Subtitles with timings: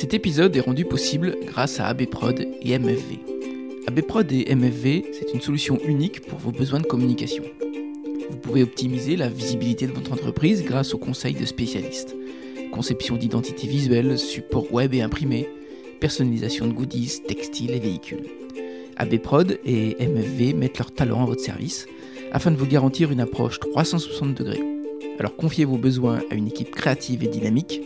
[0.00, 3.18] Cet épisode est rendu possible grâce à ABProd et MFV.
[3.86, 7.44] ABProd et MFV, c'est une solution unique pour vos besoins de communication.
[8.30, 12.16] Vous pouvez optimiser la visibilité de votre entreprise grâce aux conseils de spécialistes.
[12.72, 15.50] Conception d'identité visuelle, support web et imprimé,
[16.00, 18.24] personnalisation de goodies, textiles et véhicules.
[18.96, 21.84] ABProd et MFV mettent leur talent à votre service
[22.32, 24.62] afin de vous garantir une approche 360 degrés.
[25.18, 27.82] Alors confiez vos besoins à une équipe créative et dynamique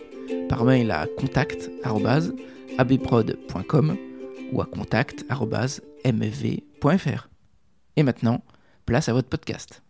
[0.55, 3.96] par mail à contact@abprod.com
[4.53, 7.29] ou à contact@mfv.fr.
[7.96, 8.45] Et maintenant,
[8.86, 9.82] place à votre podcast.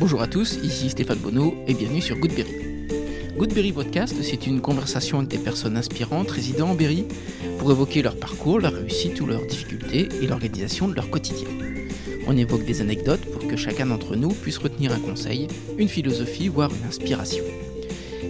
[0.00, 2.71] Bonjour à tous, ici Stéphane Bonneau et bienvenue sur Goodberry.
[3.36, 7.06] Goodberry Podcast, c'est une conversation avec des personnes inspirantes résidant en Berry
[7.58, 11.48] pour évoquer leur parcours, leur réussite ou leurs difficultés et l'organisation de leur quotidien.
[12.26, 15.48] On évoque des anecdotes pour que chacun d'entre nous puisse retenir un conseil,
[15.78, 17.42] une philosophie, voire une inspiration.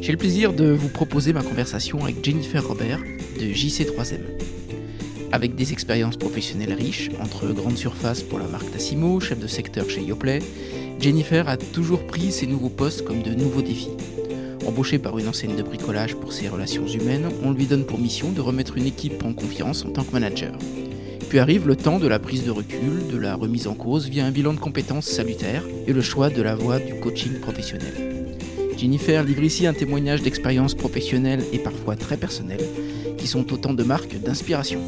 [0.01, 4.21] J'ai le plaisir de vous proposer ma conversation avec Jennifer Robert de JC3M.
[5.33, 9.91] Avec des expériences professionnelles riches, entre grandes surfaces pour la marque Tassimo, chef de secteur
[9.91, 10.43] chez Yoplait,
[11.01, 13.91] Jennifer a toujours pris ses nouveaux postes comme de nouveaux défis.
[14.67, 18.31] Embauchée par une enseigne de bricolage pour ses relations humaines, on lui donne pour mission
[18.31, 20.53] de remettre une équipe en confiance en tant que manager.
[21.29, 24.25] Puis arrive le temps de la prise de recul, de la remise en cause via
[24.25, 27.95] un bilan de compétences salutaires et le choix de la voie du coaching professionnel.
[28.77, 32.67] Jennifer livre ici un témoignage d'expériences professionnelles et parfois très personnelles,
[33.17, 34.81] qui sont autant de marques d'inspiration.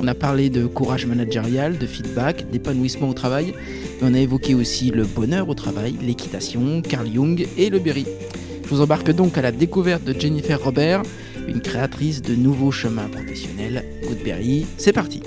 [0.00, 3.54] On a parlé de courage managérial, de feedback, d'épanouissement au travail,
[4.00, 8.04] mais on a évoqué aussi le bonheur au travail, l'équitation, Carl Jung et le Berry.
[8.66, 11.02] Je vous embarque donc à la découverte de Jennifer Robert,
[11.46, 13.84] une créatrice de nouveaux chemins professionnels.
[14.02, 15.22] Goodberry, c'est parti.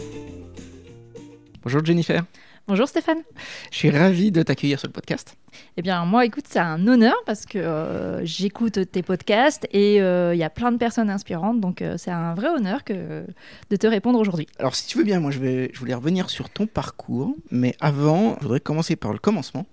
[1.64, 2.26] Bonjour Jennifer.
[2.68, 3.24] Bonjour Stéphane.
[3.72, 5.38] Je suis ravi de t'accueillir sur le podcast.
[5.78, 10.36] Eh bien, moi, écoute, c'est un honneur parce que euh, j'écoute tes podcasts et euh,
[10.36, 13.24] il y a plein de personnes inspirantes, donc euh, c'est un vrai honneur que,
[13.70, 14.48] de te répondre aujourd'hui.
[14.60, 17.74] Alors, si tu veux bien, moi, je, vais, je voulais revenir sur ton parcours, mais
[17.80, 19.66] avant, je voudrais commencer par le commencement.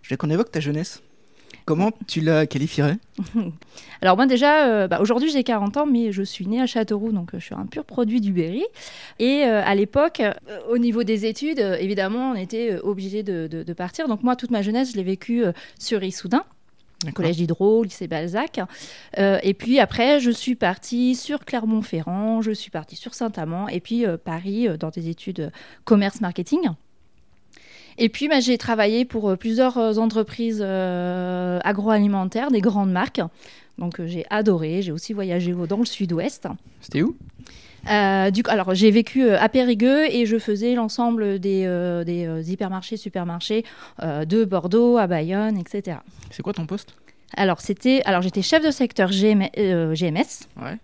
[0.00, 1.02] Je voulais qu'on évoque ta jeunesse.
[1.72, 2.98] Comment tu la qualifierais
[4.02, 7.12] Alors moi déjà, euh, bah, aujourd'hui j'ai 40 ans, mais je suis née à Châteauroux,
[7.12, 8.62] donc euh, je suis un pur produit du Berry.
[9.18, 10.20] Et euh, à l'époque,
[10.68, 14.06] au niveau des études, évidemment, on était obligé de, de, partir.
[14.06, 15.44] Donc moi, toute ma jeunesse, je l'ai vécue
[15.78, 16.44] sur Issoudun.
[17.14, 18.60] Collège d'Hydro, lycée Balzac.
[19.16, 24.04] et puis après, je suis partie sur Clermont-Ferrand, je suis partie sur Saint-Amand, et puis
[24.22, 25.50] Paris dans des études
[25.86, 26.68] commerce-marketing.
[28.02, 33.20] Et puis, bah, j'ai travaillé pour euh, plusieurs euh, entreprises euh, agroalimentaires, des grandes marques.
[33.78, 34.82] Donc, j'ai adoré.
[34.82, 36.48] J'ai aussi voyagé dans le sud-ouest.
[36.80, 37.16] C'était où?
[37.84, 41.66] Du alors j'ai vécu à Périgueux et je faisais l'ensemble des,
[42.06, 43.64] des hypermarchés, supermarchés
[44.00, 45.96] de Bordeaux à Bayonne, etc.
[46.30, 46.94] C'est quoi ton poste?
[47.36, 50.46] Alors c'était, alors j'étais chef de secteur GMS.
[50.62, 50.78] Ouais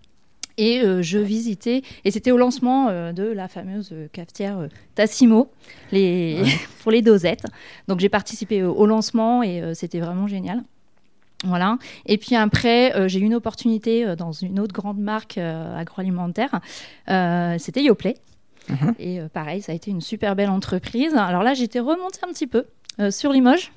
[0.59, 5.51] et euh, je visitais, et c'était au lancement euh, de la fameuse cafetière euh, Tassimo
[5.93, 6.43] les,
[6.83, 7.45] pour les dosettes.
[7.87, 10.63] Donc j'ai participé au lancement et c'était vraiment génial.
[11.45, 11.79] Voilà.
[12.05, 16.61] Et puis après, j'ai eu une opportunité dans une autre grande marque agroalimentaire.
[17.59, 18.17] C'était Yoplait.
[18.69, 18.95] Mhm.
[18.99, 21.15] Et pareil, ça a été une super belle entreprise.
[21.15, 22.65] Alors là, j'étais remontée un petit peu
[23.11, 23.71] sur Limoges.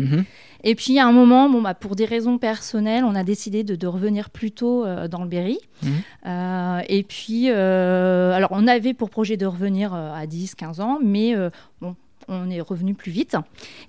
[0.00, 0.24] Mhm.
[0.62, 3.86] Et puis, à un moment, bon, bah, pour des raisons personnelles, on a décidé de,
[3.86, 5.58] revenir plus tôt euh, dans le Berry.
[5.82, 5.90] Mhm.
[6.26, 10.98] Euh, et puis, euh, alors, on avait pour projet de revenir à 10, 15 ans,
[11.02, 11.34] mais
[11.80, 11.96] bon,
[12.28, 13.36] on est revenu plus vite.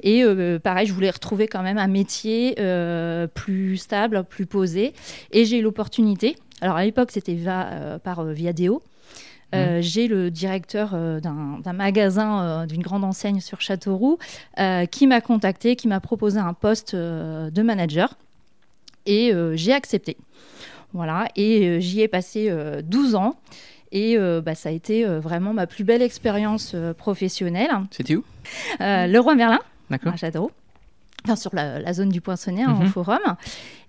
[0.01, 0.23] Et
[0.63, 2.55] pareil, je voulais retrouver quand même un métier
[3.33, 4.93] plus stable, plus posé.
[5.31, 6.37] Et j'ai eu l'opportunité.
[6.61, 7.37] Alors, à l'époque, c'était
[8.03, 8.81] par Viadeo.
[9.53, 9.81] Euh, mmh.
[9.81, 14.17] J'ai le directeur euh, d'un magasin euh, d'une grande enseigne sur Châteauroux
[14.91, 18.15] qui m'a contacté, qui m'a proposé un poste de manager
[19.05, 20.17] et j'ai accepté.
[20.93, 22.53] Voilà, et j'y ai passé
[22.83, 23.35] 12 ans.
[23.91, 27.71] Et bah, ça a été vraiment ma plus belle expérience professionnelle.
[27.91, 28.23] C'était où?
[28.79, 29.59] Le Roi Merlin,
[29.89, 30.51] à Châteauroux.
[31.23, 32.87] Enfin, sur la, zone du Poinçonnet, en mmh.
[32.87, 33.19] forum.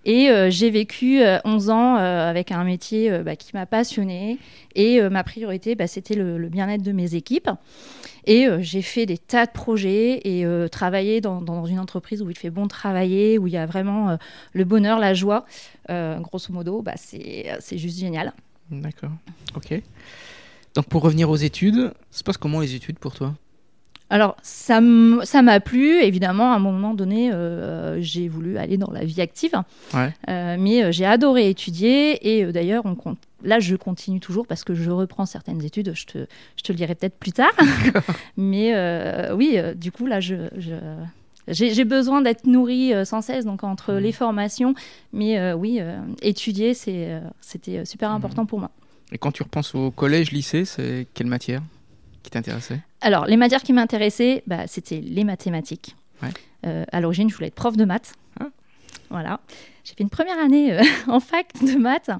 [0.05, 4.39] Et euh, j'ai vécu 11 euh, ans euh, avec un métier bah, qui m'a passionnée.
[4.75, 7.51] Et ma priorité, bah, c'était le, bien-être de mes équipes.
[8.25, 12.51] Et j'ai fait des tas de projets et travaillé dans, une entreprise où il fait
[12.51, 14.17] bon travailler, où il y a vraiment
[14.53, 15.45] le bonheur, la joie.
[15.89, 18.33] grosso modo, bah, c'est juste génial.
[18.71, 19.11] D'accord.
[19.57, 19.83] Ok.
[20.75, 23.35] Donc pour revenir aux études, ça se passe comment les études pour toi?
[24.13, 27.33] Alors, ça m'a plu, évidemment, à un moment donné,
[27.99, 29.55] j'ai voulu aller dans la vie active.
[30.29, 34.91] mais j'ai adoré étudier et d'ailleurs, on compte là, je continue toujours parce que je
[34.91, 35.93] reprends certaines études.
[35.95, 36.19] Je te,
[36.57, 37.53] je te le dirai peut-être plus tard.
[38.37, 40.35] Mais euh, oui, euh, du coup, là, je,
[41.49, 43.99] j'ai besoin d'être nourrie euh, sans cesse, donc entre mmh.
[43.99, 44.75] les formations.
[45.13, 45.81] Mais oui,
[46.21, 48.15] étudier, c'était super mmh.
[48.15, 48.71] important pour moi.
[49.13, 51.63] Et quand tu repenses au collège, lycée, c'est quelle matière
[52.23, 52.81] qui t'intéressait?
[53.03, 55.97] Alors, les matières qui m'intéressaient, bah, c'était les mathématiques.
[56.63, 58.15] à l'origine, je voulais être prof de maths.
[58.41, 58.47] Ah.
[59.11, 59.41] Voilà.
[59.85, 62.11] J'ai fait une première année euh, en fac de maths.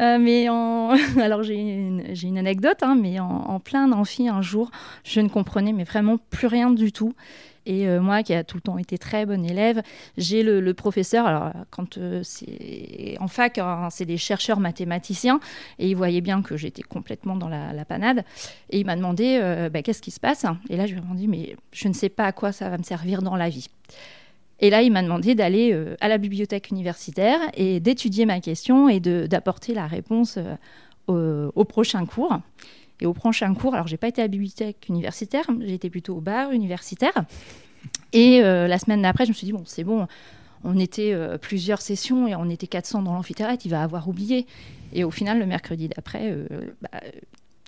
[0.00, 0.90] Euh, mais en...
[1.20, 4.70] alors j'ai une, une, anecdote, hein, mais en, plein amphi un jour,
[5.02, 7.14] je ne comprenais mais vraiment plus rien du tout.
[7.66, 9.82] Et euh, moi, qui a tout le temps été très bonne élève,
[10.16, 11.26] j'ai le, professeur.
[11.26, 15.40] Alors, quand c'est en fac, hein, c'est des chercheurs mathématiciens,
[15.78, 18.24] et il voyait bien que j'étais complètement dans la, panade.
[18.70, 19.38] Et il m'a demandé
[19.72, 20.44] bah, qu'est-ce qui se passe?
[20.68, 22.78] Et là, je lui ai dit mais je ne sais pas à quoi ça va
[22.78, 23.68] me servir dans la vie.
[24.60, 28.88] Et là, il m'a demandé d'aller euh, à la bibliothèque universitaire et d'étudier ma question
[28.88, 30.38] et d'apporter la réponse
[31.08, 32.38] euh, au, prochain cours.
[33.00, 36.16] Et au prochain cours, alors j'ai pas été à la bibliothèque universitaire, j'ai été plutôt
[36.16, 37.12] au bar universitaire.
[38.12, 40.06] Et euh, la semaine d'après, je me suis dit, bon, c'est bon,
[40.62, 44.46] on était plusieurs sessions et on était 400 dans l'amphithéâtre, il va avoir oublié.
[44.92, 46.34] Et au final, le mercredi d'après,
[46.80, 47.00] bah,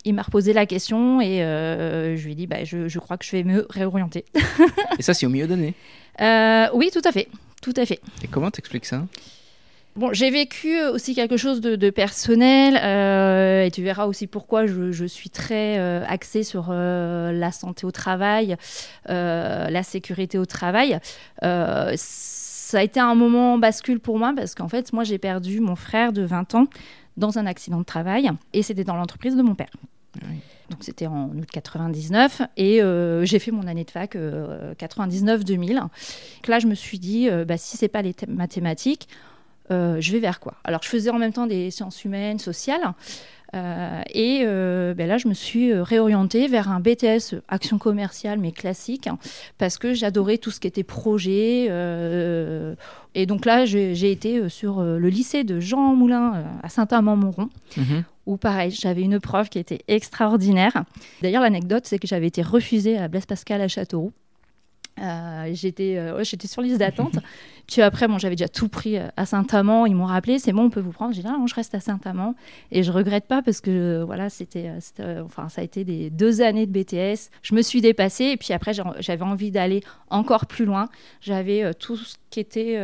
[0.05, 3.26] il m'a reposé la question et je lui ai dit, bah, je, je, crois que
[3.26, 4.25] je vais me réorienter.
[4.99, 5.75] et ça, c'est au milieu d'année?
[6.20, 7.29] Euh, oui, tout à fait.
[7.62, 8.00] Tout à fait.
[8.22, 9.06] Et comment t'expliques ça?
[9.96, 15.06] Bon, j'ai vécu aussi quelque chose de, personnel euh, et tu verras aussi pourquoi je,
[15.06, 18.56] suis très euh, axée sur la santé au travail,
[19.08, 20.98] la sécurité au travail.
[21.40, 25.76] ça a été un moment bascule pour moi parce qu'en fait, moi, j'ai perdu mon
[25.76, 26.66] frère de 20 ans
[27.16, 29.70] dans un accident de travail et c'était dans l'entreprise de mon père.
[30.22, 30.40] Oui.
[30.70, 35.78] Donc c'était en août 99 et euh, j'ai fait mon année de fac 99-2000.
[35.78, 35.81] Euh,
[36.48, 39.08] là, je me suis dit, euh, bah, si c'est pas les mathématiques,
[39.70, 40.54] je vais vers quoi?
[40.64, 42.92] Alors je faisais en même temps des sciences humaines, sociales.
[43.54, 49.08] et ben là, je me suis réorientée vers un BTS action commerciale, mais classique,
[49.58, 51.66] parce que j'adorais tout ce qui était projet.
[53.14, 58.36] et donc là, j'ai été sur le lycée de Jean Moulin à Saint-Amand-Montrond, mhm où
[58.36, 60.84] pareil, j'avais une prof qui était extraordinaire.
[61.22, 64.12] D'ailleurs, l'anecdote, c'est que j'avais été refusée à Blaise Pascal à Châteauroux.
[64.98, 67.19] Euh, j'étais euh, j'étais sur liste d'attente.
[67.66, 69.87] Puis après, bon, j'avais déjà tout pris euh, à Saint-Amand.
[69.87, 71.14] Ils m'ont rappelé, c'est bon, on peut vous prendre.
[71.14, 72.34] J'ai dit, ah, non, je reste à Saint-Amand.
[72.70, 74.70] Et je regrette pas parce que voilà, c'était,
[75.25, 77.31] enfin, ça a été des deux années de BTS.
[77.43, 78.25] Je me suis dépassée.
[78.26, 80.88] Et puis après, j'avais envie d'aller encore plus loin.
[81.20, 82.76] J'avais tout ce qui était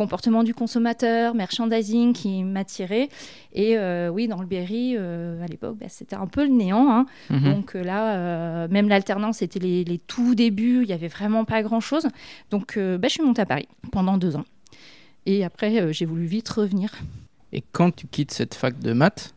[0.00, 3.10] comportement du consommateur, merchandising qui m'attirait.
[3.52, 6.90] Et euh, oui, dans le Berry, euh, à l'époque, bah, c'était un peu le néant.
[6.90, 7.06] Hein.
[7.28, 7.52] Mhm.
[7.52, 12.08] Donc euh, là, même l'alternance, c'était les, tout débuts, il n'y avait vraiment pas grand-chose.
[12.50, 14.46] Donc bah, je suis montée à Paris pendant deux ans.
[15.26, 16.94] Et après, j'ai voulu vite revenir.
[17.52, 19.34] Et quand tu quittes cette fac de maths,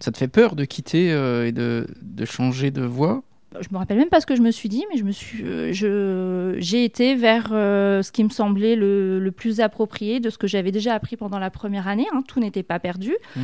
[0.00, 1.10] ça te fait peur de quitter
[1.46, 3.22] et de, de changer de voie?
[3.60, 5.44] Je me rappelle même pas ce que je me suis dit, mais je me suis,
[5.44, 10.30] euh, je, j'ai été vers euh, ce qui me semblait le, le, plus approprié de
[10.30, 12.06] ce que j'avais déjà appris pendant la première année.
[12.12, 12.22] Hein.
[12.26, 13.14] tout n'était pas perdu.
[13.36, 13.40] Mmh.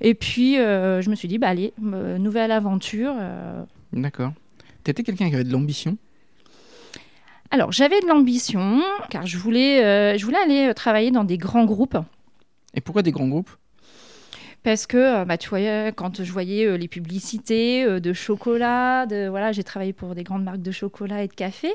[0.00, 3.14] Et puis, euh, je me suis dit, bah allez, nouvelle aventure.
[3.92, 4.32] D'accord.
[4.84, 5.96] Tu étais quelqu'un qui avait de l'ambition?
[7.50, 8.80] Alors, j'avais de l'ambition,
[9.10, 11.98] car je voulais, je voulais aller travailler dans des grands groupes.
[12.74, 13.50] Et pourquoi des grands groupes?
[14.62, 19.06] Parce que euh, bah, tu voyais, quand je voyais euh, les publicités euh, de chocolat,
[19.06, 21.72] de, voilà, j'ai travaillé pour des grandes marques de chocolat et de café.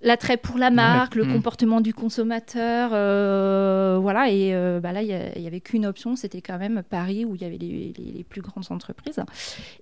[0.00, 1.32] L'attrait pour la marque, le mm.
[1.32, 2.90] comportement du consommateur,
[4.00, 4.30] voilà.
[4.30, 7.44] Et bah, là, il n'y avait qu'une option, c'était quand même Paris où il y
[7.44, 9.20] avait les, plus grandes entreprises.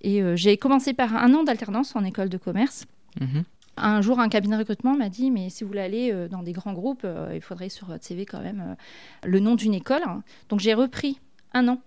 [0.00, 2.86] Et j'ai commencé par un an d'alternance en école de commerce.
[3.20, 3.42] Mm-hmm.
[3.76, 6.52] Un jour, un cabinet de recrutement m'a dit, mais si vous voulez aller dans des
[6.52, 8.74] grands groupes, il faudrait sur votre CV quand même
[9.22, 10.00] le nom d'une école.
[10.48, 11.20] Donc j'ai repris
[11.52, 11.82] un an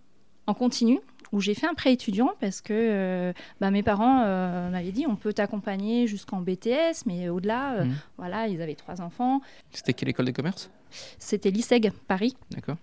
[0.49, 0.99] en continu
[1.31, 5.05] où j'ai fait un prêt étudiant parce que euh, bah, mes parents euh, m'avaient dit
[5.07, 7.95] on peut t'accompagner jusqu'en BTS, mais au-delà, euh, mmh.
[8.17, 9.41] voilà, ils avaient trois enfants.
[9.71, 10.71] C'était quelle école de commerce?
[11.19, 12.35] C'était l'ISEG, Paris.
[12.51, 12.77] D'accord.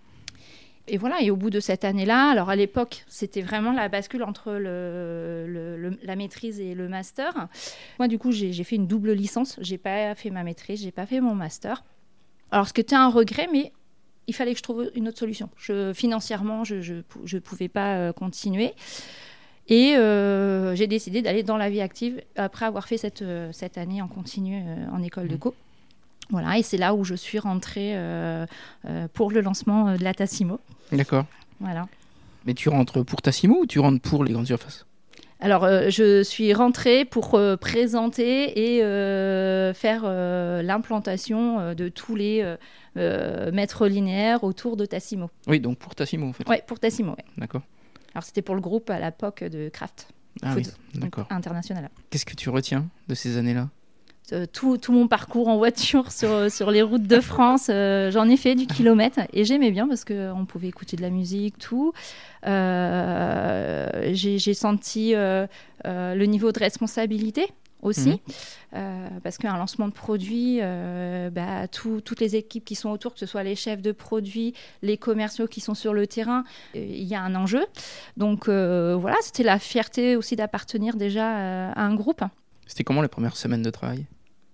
[0.88, 4.22] Et voilà, et au bout de cette année-là, alors à l'époque, c'était vraiment la bascule
[4.22, 7.48] entre le, la maîtrise et le master.
[7.98, 9.58] Moi, du coup, j'ai fait une double licence.
[9.60, 11.82] J'ai pas fait ma maîtrise, j'ai pas fait mon master.
[12.52, 13.72] Alors, ce qui était un regret, mais
[14.28, 15.48] il fallait que je trouve une autre solution.
[15.56, 18.72] Je, financièrement, je ne pouvais pas euh, continuer.
[19.68, 23.78] Et euh, j'ai décidé d'aller dans la vie active après avoir fait cette, euh, cette
[23.78, 25.40] année en continu en école de mmh.
[25.40, 25.54] co.
[26.30, 27.94] Voilà, et c'est là où je suis rentrée
[29.12, 30.58] pour le lancement de la Tassimo.
[30.90, 31.24] D'accord.
[31.60, 31.86] Voilà.
[32.46, 34.85] Mais tu rentres pour Tassimo ou tu rentres pour les grandes surfaces?
[35.40, 38.80] Alors, euh, je suis rentrée pour euh, présenter et
[39.74, 40.02] faire
[40.62, 42.56] l'implantation de tous les
[42.96, 45.30] maîtres linéaires autour de Tassimo.
[45.46, 46.44] Oui, donc pour Tassimo, en fait.
[46.48, 47.24] Oui, pour Tassimo, oui.
[47.36, 47.62] D'accord.
[48.14, 50.08] Alors, c'était pour le groupe à l'époque de Kraft.
[50.42, 51.26] Ah oui, d'accord.
[51.30, 51.88] International.
[52.10, 53.62] Qu'est-ce que tu retiens de ces années-là?
[53.62, 53.85] euh,
[54.52, 57.68] tout, tout, mon parcours en voiture sur, euh, sur les routes de France.
[57.70, 61.10] Euh, j'en ai fait du kilomètre et j'aimais bien parce qu'on pouvait écouter de la
[61.10, 61.92] musique, tout.
[64.12, 67.46] J'ai senti le niveau de responsabilité
[67.82, 68.20] aussi,
[68.72, 69.20] mhm.
[69.22, 73.42] parce qu'un lancement de produit, bah, toutes les équipes qui sont autour, que ce soit
[73.42, 77.34] les chefs de produits, les commerciaux qui sont sur le terrain, il y a un
[77.34, 77.64] enjeu.
[78.16, 82.22] Donc voilà, c'était la fierté aussi d'appartenir déjà à un groupe.
[82.66, 84.06] C'était comment les premières semaines de travail?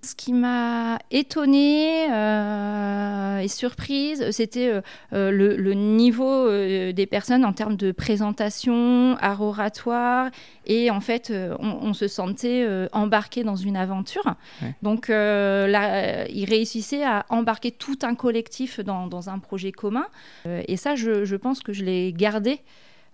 [0.05, 4.81] Ce qui m'a étonnée euh, et surprise, c'était euh,
[5.13, 10.31] euh, le, niveau des personnes en termes de présentation, art oratoire,
[10.67, 14.35] et en fait, on, se sentait embarqué dans une aventure.
[14.83, 20.07] Donc, là, ils réussissaient à embarquer tout un collectif dans, un projet commun,
[20.47, 22.61] et ça, je, je pense que je l'ai gardé.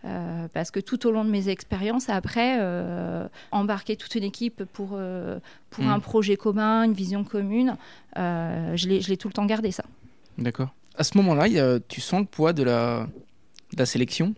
[0.04, 4.64] Euh, parce que tout au long de mes expériences, après, euh, embarquer toute une équipe
[4.64, 5.38] pour, euh,
[5.70, 5.90] pour hmm.
[5.90, 7.76] un projet commun, une vision commune,
[8.16, 9.84] je l'ai tout le temps gardé ça.
[10.38, 10.72] D'accord.
[10.96, 13.08] À ce moment-là, tu sens le poids de la,
[13.72, 14.34] de la sélection?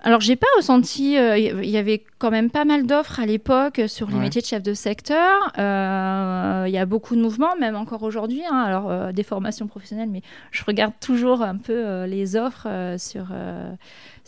[0.00, 1.14] Alors, j'ai pas ressenti.
[1.14, 4.62] Il y avait quand même pas mal d'offres à l'époque sur les métiers de chef
[4.62, 5.52] de secteur.
[5.56, 8.42] Il y a beaucoup de mouvements, même encore aujourd'hui.
[8.48, 8.56] Hein.
[8.56, 13.26] alors, des formations professionnelles, mais je regarde toujours un peu les offres sur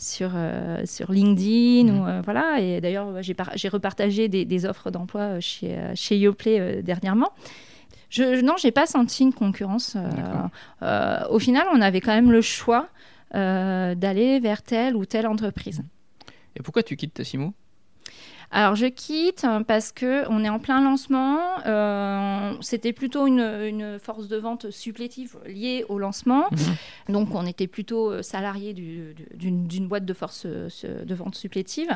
[0.01, 1.93] sur, euh, sur LinkedIn.
[1.93, 2.07] Ou, mmh.
[2.07, 2.59] euh, voilà.
[2.59, 7.29] Et d'ailleurs, j'ai, repartagé des, offres d'emploi euh, chez, chez Yoplait dernièrement.
[8.09, 9.95] Je, non, j'ai pas senti une concurrence.
[11.29, 12.87] au final, on avait quand même le choix
[13.33, 15.81] d'aller vers telle ou telle entreprise.
[16.55, 17.53] Et pourquoi tu quittes Tassimo
[18.53, 21.39] alors je quitte parce que on est en plein lancement.
[21.65, 26.47] Euh, c'était plutôt une, force de vente supplétive liée au lancement.
[26.51, 27.13] Mhm.
[27.13, 31.89] Donc on était plutôt euh, salarié d'une boîte de force euh, de vente supplétive.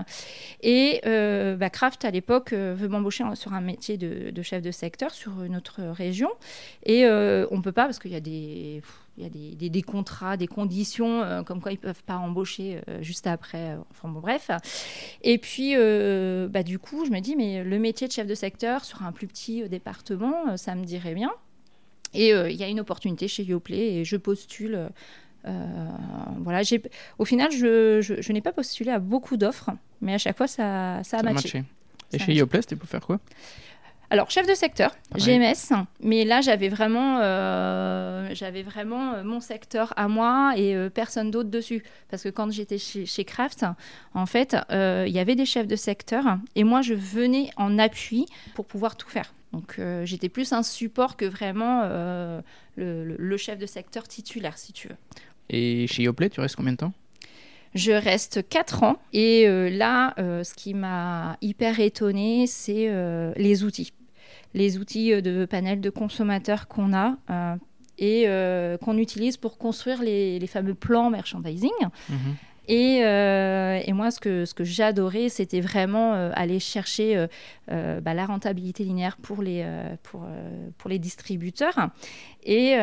[0.63, 5.43] Et bah, Kraft à l'époque veut m'embaucher sur un métier de, chef de secteur sur
[5.43, 6.29] une autre région.
[6.85, 8.81] Et on peut pas parce qu'il y a des
[9.17, 12.81] il y a des, contrats, des conditions, euh, comme quoi ils ne peuvent pas embaucher
[12.89, 13.71] euh, juste après.
[13.71, 14.51] Euh, enfin bon, bref.
[15.21, 15.75] Et puis,
[16.49, 19.11] bah, du coup, je me dis, mais le métier de chef de secteur sur un
[19.11, 21.31] plus petit département, ça me dirait bien.
[22.13, 24.89] Et il y a une opportunité chez Yoplait et je postule.
[25.43, 26.61] voilà,
[27.17, 31.01] au final, je, je, n'ai pas postulé à beaucoup d'offres, mais à chaque fois, ça,
[31.03, 31.63] ça a matché.
[32.11, 33.19] Et chez Yoplait, c'était pour faire quoi?
[34.15, 39.91] Alors, chef de secteur, GMS, mais là, j'avais vraiment, euh, j'avais vraiment euh, mon secteur
[39.97, 41.83] à moi et euh, personne d'autre dessus.
[42.09, 43.65] Parce que quand j'étais chez, chez, Kraft,
[44.13, 48.25] en fait, il y avait des chefs de secteur et moi, je venais en appui
[48.53, 49.33] pour pouvoir tout faire.
[49.51, 52.41] Donc, j'étais plus un support que vraiment le,
[53.03, 54.97] le, chef de secteur titulaire, si tu veux.
[55.49, 56.93] Et chez Yoplait, tu restes combien de temps?
[57.75, 63.33] Je reste 4 ans et euh, là, euh, ce qui m'a hyper étonnée, c'est euh,
[63.35, 63.91] les outils.
[64.55, 67.17] Les outils de panel de consommateurs qu'on a
[67.99, 68.25] et
[68.81, 71.69] qu'on utilise pour construire les, fameux plans merchandising.
[72.69, 77.27] Euh, et, moi, ce que, ce que j'adorais, c'était vraiment euh, aller chercher
[77.71, 79.65] euh, bah, la rentabilité linéaire pour les,
[80.03, 80.25] pour,
[80.77, 81.89] pour les distributeurs.
[82.43, 82.73] Et,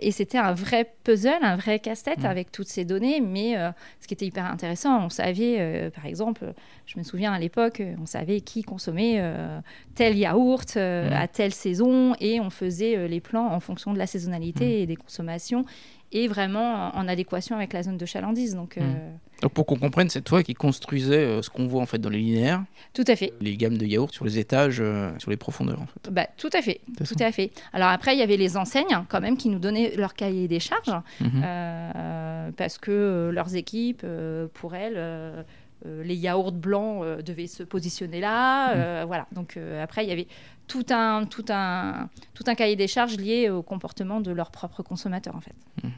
[0.00, 2.26] et c'était un vrai puzzle, un vrai casse-tête mmh.
[2.26, 3.20] avec toutes ces données.
[3.20, 3.54] Mais
[4.00, 6.52] ce qui était hyper intéressant, on savait, par exemple,
[6.86, 9.20] je me souviens à l'époque, on savait qui consommait
[9.96, 11.12] tel yaourt mmh.
[11.12, 14.82] à telle saison et on faisait les plans en fonction de la saisonnalité mmh.
[14.82, 15.64] et des consommations
[16.12, 18.54] et vraiment en adéquation avec la zone de chalandise.
[18.54, 18.78] Donc,
[19.42, 22.10] donc pour qu'on comprenne, c'est toi qui construisais euh, ce qu'on voit en fait dans
[22.10, 22.64] les linéaires.
[22.92, 23.32] Tout à fait.
[23.40, 26.10] Les gammes de yaourt sur les étages, euh, sur les profondeurs en fait.
[26.10, 26.80] Bah, tout à fait.
[26.96, 27.52] Tout à fait.
[27.72, 30.60] Alors après, il y avait les enseignes quand même qui nous donnaient leur cahier des
[30.60, 34.04] charges euh, parce que leurs équipes,
[34.54, 35.44] pour elles,
[35.84, 39.02] les yaourts blancs devaient se positionner là.
[39.02, 39.06] Mhm.
[39.06, 39.26] Voilà.
[39.32, 40.26] Donc après, il y avait
[40.66, 44.82] tout un, tout, un, tout un cahier des charges lié au comportement de leurs propres
[44.82, 45.54] consommateurs en fait.
[45.82, 45.92] Mhm.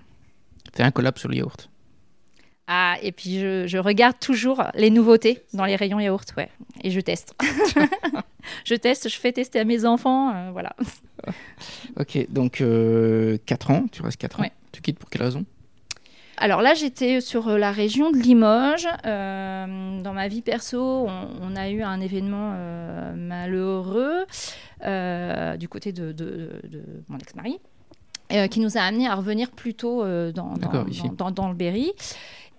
[0.67, 1.69] C'était un collab sur le yaourt?
[2.73, 6.49] Ah, et puis je, regarde toujours les nouveautés dans les rayons yaourt, ouais.
[6.85, 7.35] Et je teste.
[8.65, 10.77] je teste, je fais tester à mes enfants, euh, voilà.
[11.99, 13.39] ok, donc 4 euh,
[13.71, 14.45] ans, tu restes 4 ans.
[14.71, 15.45] Tu quittes pour quelle raison?
[16.41, 18.89] Alors là, j'étais sur euh, la région de Limoges.
[19.05, 22.55] dans ma vie perso, on, a eu un événement
[23.15, 24.27] malheureux
[25.59, 26.51] du côté de,
[27.09, 27.61] mon ex-mari.
[28.51, 31.93] qui nous a amené à revenir plutôt dans, dans, dans, le Berry.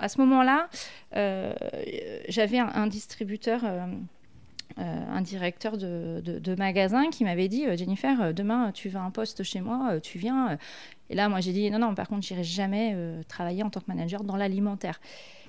[0.02, 0.68] À ce moment-là,
[1.16, 1.54] euh,
[2.28, 3.86] j'avais un, distributeur euh,
[4.78, 10.00] un directeur de, magasin qui m'avait dit Jennifer, demain tu vas un poste chez moi,
[10.02, 10.58] tu viens.
[11.10, 12.96] Et là, moi j'ai dit non, non, par contre, j'irai jamais
[13.28, 15.00] travailler en tant que manager dans l'alimentaire.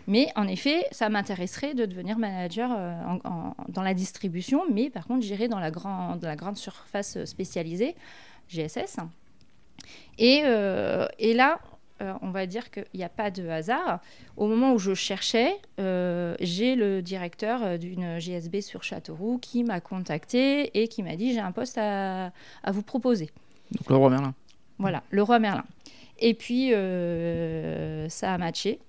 [0.08, 2.70] Mais en effet, ça m'intéresserait de devenir manager
[3.68, 7.94] dans la distribution, mais par contre, j'irai dans, la dans la grande surface spécialisée,
[8.48, 8.98] GSS.
[10.18, 10.42] Et,
[11.18, 11.60] et là,
[12.02, 14.00] euh, on va dire qu'il n'y a pas de hasard.
[14.36, 19.62] Au moment où je cherchais, euh, j'ai le directeur euh, d'une GSB sur Châteauroux qui
[19.62, 22.32] m'a contacté et qui m'a dit j'ai un poste à,
[22.66, 23.30] vous proposer.
[23.70, 24.34] Donc le roi Merlin.
[24.78, 25.64] Voilà, le roi Merlin.
[26.18, 26.70] Et puis
[28.10, 28.80] ça a matché.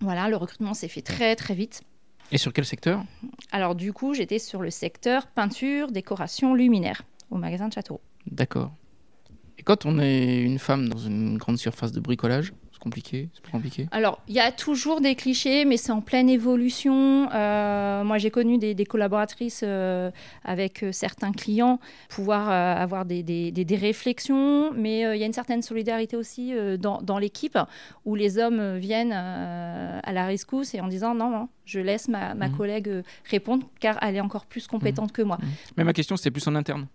[0.00, 1.82] Voilà, le recrutement s'est fait très très vite.
[2.32, 3.04] Et sur quel secteur?
[3.50, 8.00] Alors du coup, j'étais sur le secteur peinture, décoration, luminaire au magasin de Châteauroux.
[8.26, 8.72] D'accord.
[9.60, 13.42] Et quand on est une femme dans une grande surface de bricolage, c'est compliqué C'est
[13.42, 17.28] pas compliqué Alors, il y a toujours des clichés, mais c'est en pleine évolution.
[17.30, 20.10] Euh, moi, j'ai connu des, collaboratrices euh,
[20.44, 25.60] avec euh, certains clients pouvoir avoir des, des, réflexions, mais il y a une certaine
[25.60, 27.58] solidarité aussi dans, dans l'équipe
[28.06, 32.34] où les hommes viennent à la rescousse et en disant non, non, je laisse ma,
[32.34, 32.56] ma mmh.
[32.56, 35.12] collègue répondre car elle est encore plus compétente mmh.
[35.12, 35.36] que moi.
[35.36, 35.46] Mmh.
[35.76, 36.86] Mais ma question, c'était plus en interne.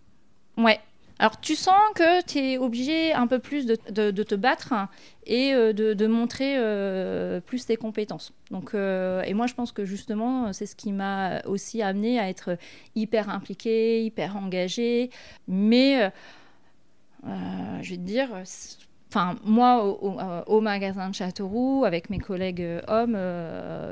[0.58, 0.80] Ouais,
[1.18, 4.74] alors tu sens que tu es obligé un peu plus de, te battre
[5.26, 8.34] et euh, de, montrer euh, plus tes compétences.
[8.52, 12.30] Donc, euh, et moi je pense que justement c'est ce qui m'a aussi amené à
[12.30, 12.58] être
[12.96, 15.10] hyper impliqué, hyper engagé.
[15.48, 16.12] Mais
[17.24, 18.30] je vais te dire,
[19.10, 23.18] enfin moi au, magasin de Châteauroux avec mes collègues hommes,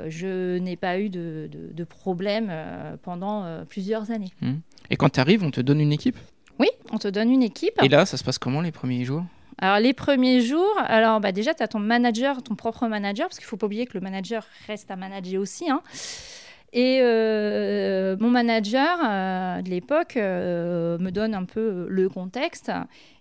[0.08, 2.52] je n'ai pas eu de, de problème
[3.02, 4.32] pendant plusieurs années.
[4.42, 4.52] Mmh.
[4.90, 6.18] Et quand tu arrives, on te donne une équipe?
[6.58, 7.74] Oui, on te donne une équipe.
[7.82, 9.24] Et là, ça se passe comment les premiers jours?
[9.58, 13.38] Alors les premiers jours, alors bah, déjà tu as ton manager, ton propre manager, parce
[13.38, 15.70] qu'il ne faut pas oublier que le manager reste à manager aussi.
[15.70, 15.80] Hein.
[16.72, 22.72] Et euh, mon manager euh, de l'époque euh, me donne un peu le contexte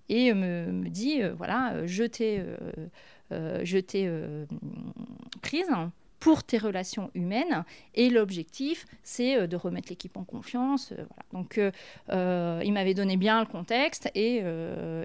[0.10, 2.44] et me, me dit, voilà, je t'ai
[5.42, 5.70] prise
[6.24, 7.66] pour tes relations humaines.
[7.96, 10.94] Et l'objectif, c'est euh, de remettre l'équipe en confiance.
[10.94, 11.04] Euh,
[11.34, 14.10] Donc, euh, il m'avait donné bien le contexte.
[14.16, 14.42] Et,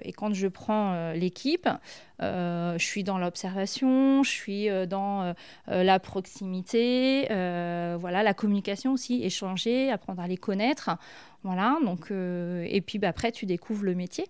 [0.03, 1.67] et quand je prends l'équipe,
[2.19, 5.33] je suis dans l'observation, je suis dans
[5.67, 10.91] la proximité, voilà, la communication aussi, échanger, apprendre à les connaître.
[11.43, 14.25] Voilà, donc, et puis bah, après, tu découvres le métier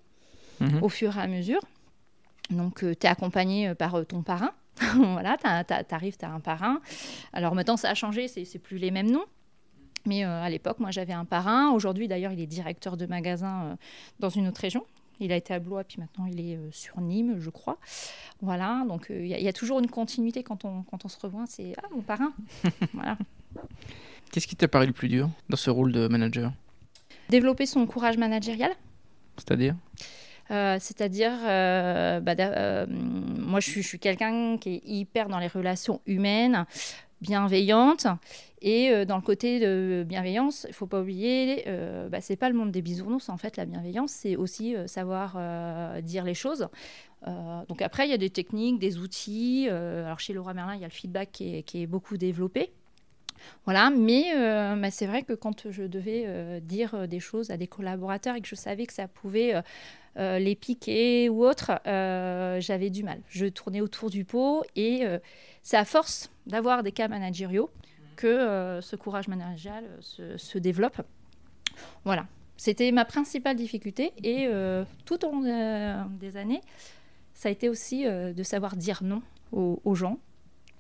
[0.61, 0.81] mhm.
[0.81, 1.61] au fur et à mesure.
[2.49, 4.53] Donc, tu es accompagné par ton parrain.
[4.95, 6.81] voilà, tu arrives, tu as un parrain.
[7.33, 9.25] Alors maintenant, ça a changé, c'est plus les mêmes noms.
[10.05, 11.71] Mais euh, à l'époque, moi, j'avais un parrain.
[11.71, 13.75] Aujourd'hui, d'ailleurs, il est directeur de magasin euh,
[14.19, 14.85] dans une autre région.
[15.19, 17.77] Il a été à Blois, puis maintenant, il est euh, sur Nîmes, je crois.
[18.41, 21.43] Voilà, donc il y, a toujours une continuité quand on, quand on se revoit.
[21.45, 22.31] C'est Ah, mon parrain
[22.93, 23.17] Voilà.
[24.31, 26.53] Qu'est-ce qui t'a paru le plus dur dans ce rôle de manager?
[27.29, 28.71] Développer son courage managérial.
[29.37, 29.75] C'est-à-dire?
[30.51, 36.01] Euh, c'est-à-dire, euh, bah, euh, moi, je suis, quelqu'un qui est hyper dans les relations
[36.05, 36.65] humaines,
[37.21, 38.07] bienveillante.
[38.61, 41.63] Et dans le côté de bienveillance, il faut pas oublier,
[42.11, 43.29] bah, c'est pas le monde des bisounours.
[43.29, 45.37] En fait, la bienveillance, c'est aussi savoir
[46.01, 46.67] dire les choses.
[47.25, 49.69] donc après, il y a des techniques, des outils.
[49.69, 52.73] alors chez Laura Merlin, il y a le feedback qui est, beaucoup développé.
[53.65, 58.35] Voilà, mais bah, c'est vrai que quand je devais dire des choses à des collaborateurs
[58.35, 59.61] et que je savais que ça pouvait
[60.17, 63.21] euh, les piquer ou autre, euh, j'avais du mal.
[63.29, 65.19] Je tournais autour du pot et euh,
[65.61, 67.69] c'est à force d'avoir des cas managériaux
[68.15, 71.01] que ce courage managérial se, développe.
[72.03, 72.25] Voilà,
[72.57, 74.49] c'était ma principale difficulté et
[75.05, 76.59] tout au long des années,
[77.33, 79.21] ça a été aussi de savoir dire non
[79.53, 80.19] aux, aux gens.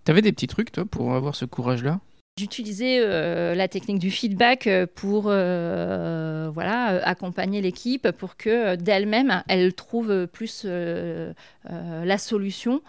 [0.03, 2.01] Tu avais des petits trucs, toi, pour avoir ce courage-là?
[2.39, 9.43] J'utilisais euh, la technique du feedback euh, pour euh, voilà, accompagner l'équipe pour que d'elle-même,
[9.49, 12.81] elle trouve plus la solution.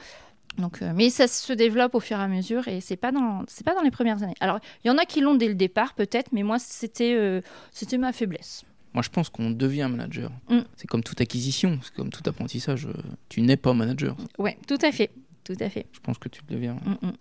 [0.58, 3.64] Donc, mais ça se développe au fur et à mesure et c'est pas dans c'est
[3.64, 4.34] pas dans les premières années.
[4.40, 7.98] Alors il y en a qui l'ont dès le départ peut-être, mais moi c'était c'était
[7.98, 8.64] ma faiblesse.
[8.92, 10.30] Moi, je pense qu'on devient manager.
[10.48, 10.60] Mm.
[10.76, 12.88] C'est comme toute acquisition, c'est comme tout apprentissage.
[13.28, 14.16] Tu n'es pas manager.
[14.38, 15.10] Oui, tout à fait,
[15.44, 15.86] tout à fait.
[15.92, 16.74] Je pense que tu le deviens.
[16.84, 17.12] Mm, mm.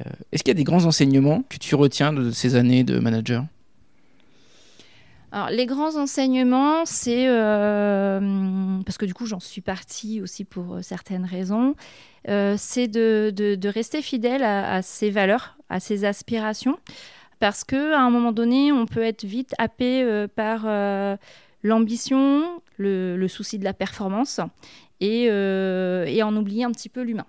[0.00, 2.98] Euh, est-ce qu'il y a des grands enseignements que tu retiens de ces années de
[2.98, 3.44] manager?
[5.32, 10.74] Alors, les grands enseignements, c'est euh, parce que du coup, j'en suis partie aussi pour
[10.74, 11.74] euh, certaines raisons.
[12.26, 16.78] c'est de, rester fidèle à, ses valeurs, à ses aspirations,
[17.40, 20.66] parce que à un moment donné, on peut être vite happé par
[21.62, 24.40] l'ambition, le, souci de la performance,
[25.00, 27.26] et en oublier un petit peu l'humain.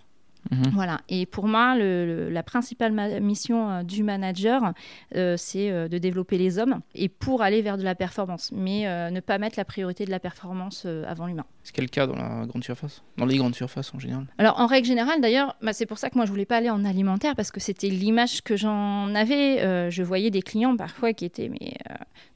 [0.51, 0.71] Mhm.
[0.73, 1.01] Voilà.
[1.09, 4.73] Et pour moi, la principale mission euh, du manager,
[5.15, 8.85] euh, c'est euh, de développer les hommes et pour aller vers de la performance, mais
[9.11, 11.45] ne pas mettre la priorité de la performance avant l'humain.
[11.63, 13.03] C'est quel cas dans la grande surface?
[13.17, 14.27] Dans les grandes surfaces en général?
[14.37, 16.69] Alors en règle générale, d'ailleurs, bah, c'est pour ça que moi je voulais pas aller
[16.69, 19.89] en alimentaire parce que c'était l'image que j'en avais.
[19.89, 21.77] je voyais des clients parfois qui étaient mais,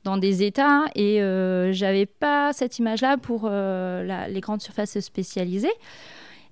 [0.03, 1.19] dans des états et
[1.71, 5.69] j'avais pas cette image-là pour les grandes surfaces spécialisées.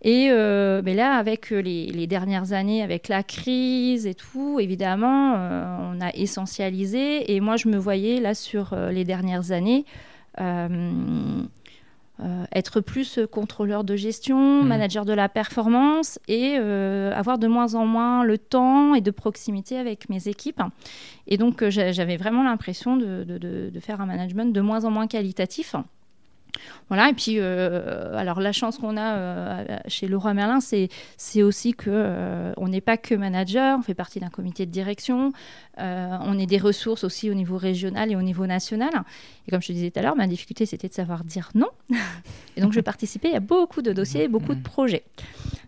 [0.03, 5.33] Et euh, mais là, avec euh, les, dernières années, avec la crise et tout, évidemment,
[5.35, 7.33] euh, on a essentialisé.
[7.33, 9.85] Et moi, je me voyais là sur les dernières années
[12.51, 14.67] être plus contrôleur de gestion, mmh.
[14.67, 19.77] manager de la performance et avoir de moins en moins le temps et de proximité
[19.77, 20.61] avec mes équipes.
[21.27, 25.75] Et donc, j'avais vraiment l'impression de, de, faire un management de moins en moins qualitatif.
[26.89, 31.43] Voilà, et puis, euh, alors la chance qu'on a euh, chez Leroy Merlin, c'est, c'est
[31.43, 35.31] aussi qu'on euh, on n'est pas que manager, on fait partie d'un comité de direction,
[35.77, 38.89] on est des ressources aussi au niveau régional et au niveau national.
[39.47, 41.69] Et comme je te disais tout à l'heure, ma difficulté, c'était de savoir dire non.
[42.57, 45.03] et donc, je participais à beaucoup de dossiers, beaucoup de projets.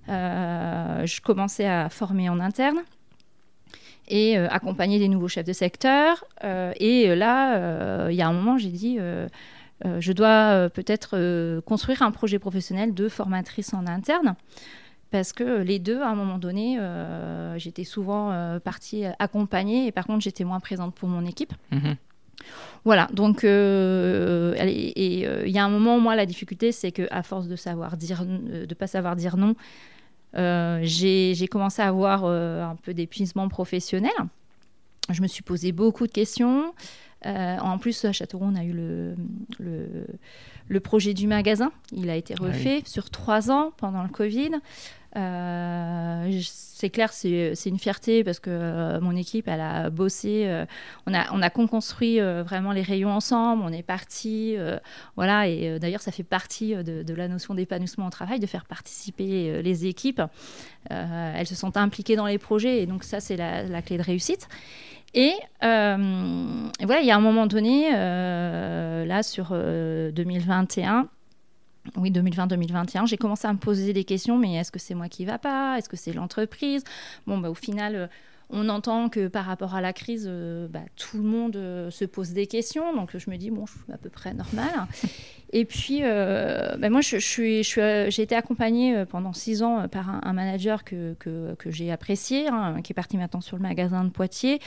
[0.08, 2.80] je commençais à former en interne
[4.08, 6.26] et accompagner des nouveaux chefs de secteur.
[6.44, 9.28] et là, il y a un moment, j'ai dit euh,
[9.86, 14.36] je dois euh, peut-être euh, construire un projet professionnel de formatrice en interne
[15.12, 16.78] parce que les deux, à un moment donné,
[17.58, 21.52] j'étais souvent partie accompagnée et par contre, j'étais moins présente pour mon équipe.
[21.72, 21.96] Mhm.
[22.86, 27.48] Voilà, donc et il y a un moment, moi, la difficulté, c'est que à force
[27.48, 29.56] de savoir dire, de pas savoir dire non,
[30.84, 34.12] j'ai commencé à avoir un peu d'épuisement professionnel.
[35.10, 36.76] Je me suis posé beaucoup de questions.
[37.26, 39.16] Euh, en plus, à Châteauroux, on a eu le,
[40.68, 41.72] le, projet du magasin.
[41.92, 44.52] Il a été ah refait sur trois ans pendant le Covid.
[45.18, 50.64] Euh, c'est clair, c'est une fierté parce que euh, mon équipe, elle a bossé.
[51.08, 53.64] on a, on a construit vraiment les rayons ensemble.
[53.66, 54.56] On est parti,
[55.18, 55.50] voilà.
[55.50, 59.88] Et d'ailleurs, ça fait partie de, la notion d'épanouissement au travail, de faire participer les
[59.88, 60.22] équipes.
[60.90, 64.04] elles se sont impliquées dans les projets, et donc ça, c'est la, la, clé de
[64.04, 64.48] réussite.
[65.16, 71.04] Euh, et, voilà, il y a un moment donné, euh, là sur 2021, euh,
[71.98, 75.26] oui, 2020-2021, j'ai commencé à me poser des questions, mais est-ce que c'est moi qui
[75.26, 75.78] va pas?
[75.78, 76.84] Est-ce que c'est l'entreprise?
[77.26, 78.10] Bon, bah, au final,
[78.52, 82.06] on entend que par rapport à la crise, euh, bah, tout le monde euh, se
[82.06, 82.96] pose des questions.
[82.96, 84.88] Donc je me dis, bon, je suis à peu près normal.
[85.52, 90.34] Et puis, euh, bah, moi, je, suis, j'ai été accompagnée pendant six ans par un,
[90.34, 94.60] manager que, que, j'ai apprécié, hein, qui est parti maintenant sur le magasin de Poitiers,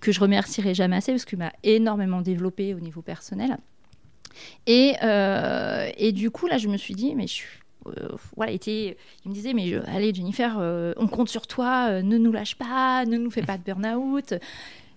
[0.00, 3.58] que je remercierai jamais assez parce qu'il m'a énormément développé au niveau personnel.
[4.66, 4.94] Et,
[5.98, 7.60] et, du coup, là, je me suis dit, mais je suis
[8.36, 12.18] voilà, était, il me disait, mais allez Jennifer, euh, on compte sur toi, euh, ne
[12.18, 14.34] nous lâche pas, ne nous fais pas de burn-out.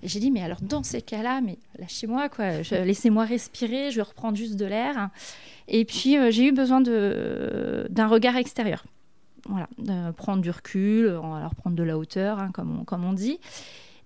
[0.04, 4.38] J'ai dit, mais alors dans ces cas-là, mais lâchez-moi, quoi, laissez-moi respirer, je vais reprendre
[4.38, 5.10] juste de l'air.
[5.70, 8.84] Et puis j'ai eu besoin d'un regard extérieur.
[9.48, 9.68] Voilà,
[10.14, 13.40] prendre du recul, alors prendre de la hauteur, hein, comme, on, comme on dit.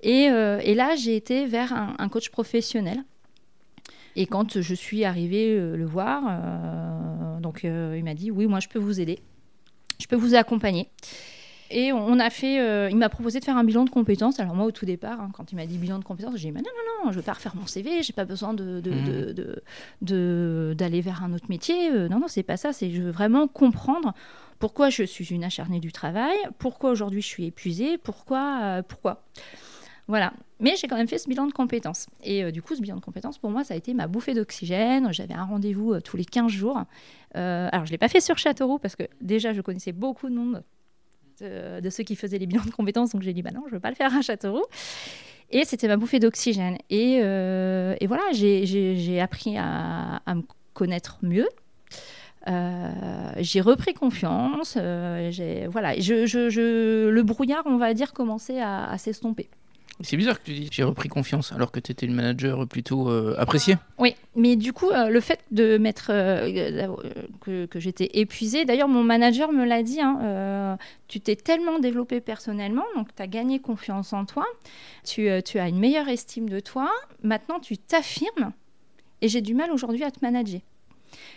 [0.01, 3.03] Et, là, j'ai été vers un coach professionnel
[4.17, 8.47] et quand je suis arrivée euh, le voir, euh, donc euh, il m'a dit oui,
[8.47, 9.19] moi je peux vous aider,
[9.99, 10.89] je peux vous accompagner.
[11.69, 14.39] Et on a fait, il m'a proposé de faire un bilan de compétences.
[14.39, 16.55] Alors moi, au tout départ, hein, quand il m'a dit bilan de compétences, j'ai dit
[16.55, 21.01] non, non, non, je veux pas refaire mon CV, j'ai pas besoin de, de, d'aller
[21.01, 21.91] vers un autre métier.
[21.91, 22.71] non, non, c'est pas ça.
[22.71, 24.13] C'est je veux vraiment comprendre
[24.59, 29.25] pourquoi je suis une acharnée du travail, pourquoi aujourd'hui je suis épuisée, pourquoi, pourquoi.
[30.07, 30.31] Voilà.
[30.59, 32.07] Mais j'ai quand même fait ce bilan de compétences.
[32.23, 34.33] Et euh, du coup, ce bilan de compétences, pour moi, ça a été ma bouffée
[34.33, 35.11] d'oxygène.
[35.13, 36.81] J'avais un rendez-vous euh, tous les 15 jours.
[37.35, 40.29] Euh, alors, je ne l'ai pas fait sur Châteauroux parce que déjà, je connaissais beaucoup
[40.29, 40.63] de monde
[41.39, 43.11] de, ceux qui faisaient les bilans de compétences.
[43.11, 44.65] Donc, j'ai dit, bah non, je ne veux pas le faire à Châteauroux.
[45.51, 46.77] Et c'était ma bouffée d'oxygène.
[46.89, 47.19] Et,
[48.07, 50.41] voilà, j'ai appris à, me
[50.73, 51.47] connaître mieux.
[52.47, 54.75] j'ai repris confiance.
[54.75, 59.51] voilà, le brouillard, on va dire, commençait à s'estomper.
[60.01, 63.09] C'est bizarre que tu dis j'ai repris confiance alors que tu étais une manager plutôt
[63.09, 63.77] euh, appréciée.
[63.97, 66.87] Oui, mais du coup, euh, le fait de mettre euh,
[67.41, 72.85] que, j'étais épuisée, d'ailleurs, mon manager me l'a dit hein, tu t'es tellement développé personnellement,
[72.95, 74.45] donc tu as gagné confiance en toi,
[75.03, 76.91] tu, tu as une meilleure estime de toi,
[77.23, 78.53] maintenant tu t'affirmes
[79.21, 80.61] et j'ai du mal aujourd'hui à te manager.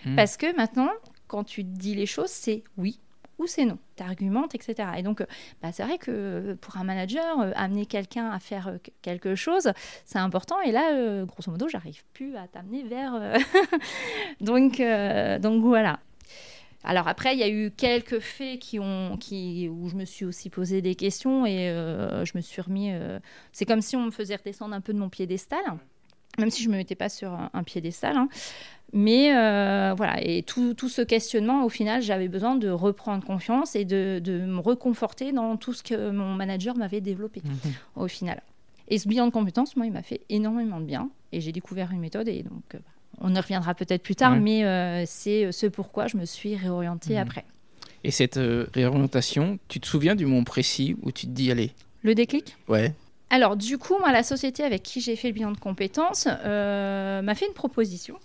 [0.04, 0.16] Hmm.
[0.16, 0.90] Parce que maintenant,
[1.28, 3.00] quand tu dis les choses, c'est oui,
[3.38, 3.78] ou c'est non.
[4.00, 4.88] Tu argumentes, etc.
[4.96, 5.26] Et donc, euh,
[5.62, 9.72] bah, c'est vrai que euh, pour un manager, euh, amener quelqu'un à faire quelque chose,
[10.04, 10.60] c'est important.
[10.62, 13.12] Et là, grosso modo, j'arrive plus à t'amener vers.
[14.40, 14.80] donc,
[15.40, 16.00] donc voilà.
[16.82, 20.24] Alors après, il y a eu quelques faits qui ont, qui, où je me suis
[20.24, 22.92] aussi posé des questions et je me suis remis.
[23.52, 25.60] C'est comme si on me faisait redescendre un peu de mon piédestal,
[26.38, 28.16] même si je ne me mettais pas sur un, piédestal.
[28.16, 28.28] Hein.
[28.92, 33.76] Mais euh, voilà, et tout, tout, ce questionnement, au final, j'avais besoin de reprendre confiance
[33.76, 37.72] et de, de, me reconforter dans tout ce que mon manager m'avait développé, mhm.
[37.96, 38.42] au final.
[38.88, 41.10] Et ce bilan de compétences, moi, il m'a fait énormément de bien.
[41.32, 42.76] Et j'ai découvert une méthode et donc
[43.20, 47.14] on y reviendra peut-être plus tard, mais euh, c'est ce pourquoi je me suis réorientée
[47.14, 47.20] mhm.
[47.20, 47.44] après.
[48.02, 51.70] Et cette euh, réorientation, tu te souviens du moment précis où tu te dis allez
[52.02, 52.56] Le déclic?
[52.66, 52.94] Ouais.
[53.28, 57.22] Alors du coup, moi, la société avec qui j'ai fait le bilan de compétences euh,
[57.22, 58.16] m'a fait une proposition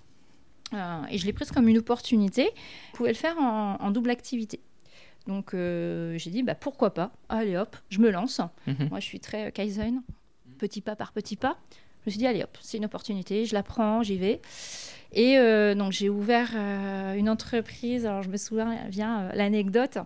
[1.10, 2.50] et je l'ai prise comme une opportunité.
[2.92, 4.60] Je pouvais le faire en, double activité.
[5.28, 8.42] Donc j'ai dit bah, pourquoi pas, allez hop, je me lance.
[8.68, 8.90] Mhm.
[8.90, 10.02] Moi je suis très Kaizen,
[10.58, 11.58] petit pas par petit pas.
[12.06, 14.40] Je me suis dit, allez hop, c'est une opportunité, je la prends, j'y vais.
[15.12, 18.06] Et euh, donc j'ai ouvert euh, une entreprise.
[18.06, 19.98] Alors je me souviens bien euh, l'anecdote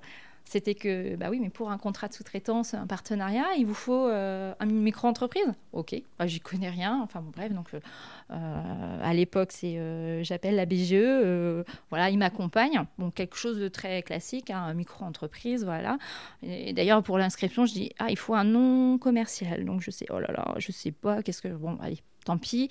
[0.50, 4.08] c'était que, bah oui, mais pour un contrat de sous-traitance, un partenariat, il vous faut
[4.08, 5.54] euh, une micro-entreprise.
[5.74, 5.94] Ok,
[6.26, 7.00] j'y connais rien.
[7.04, 12.84] Enfin bon, bref, donc euh, à l'époque, c'est euh, j'appelle la BGE, voilà, il m'accompagne.
[12.98, 16.00] Bon, quelque chose de très classique, hein, micro-entreprise, voilà.
[16.42, 19.66] Et, d'ailleurs, pour l'inscription, je dis, ah, il faut un nom commercial.
[19.66, 21.50] Donc je sais, oh là là, je sais pas, qu'est-ce que.
[21.50, 22.70] Bon, allez, tant pis.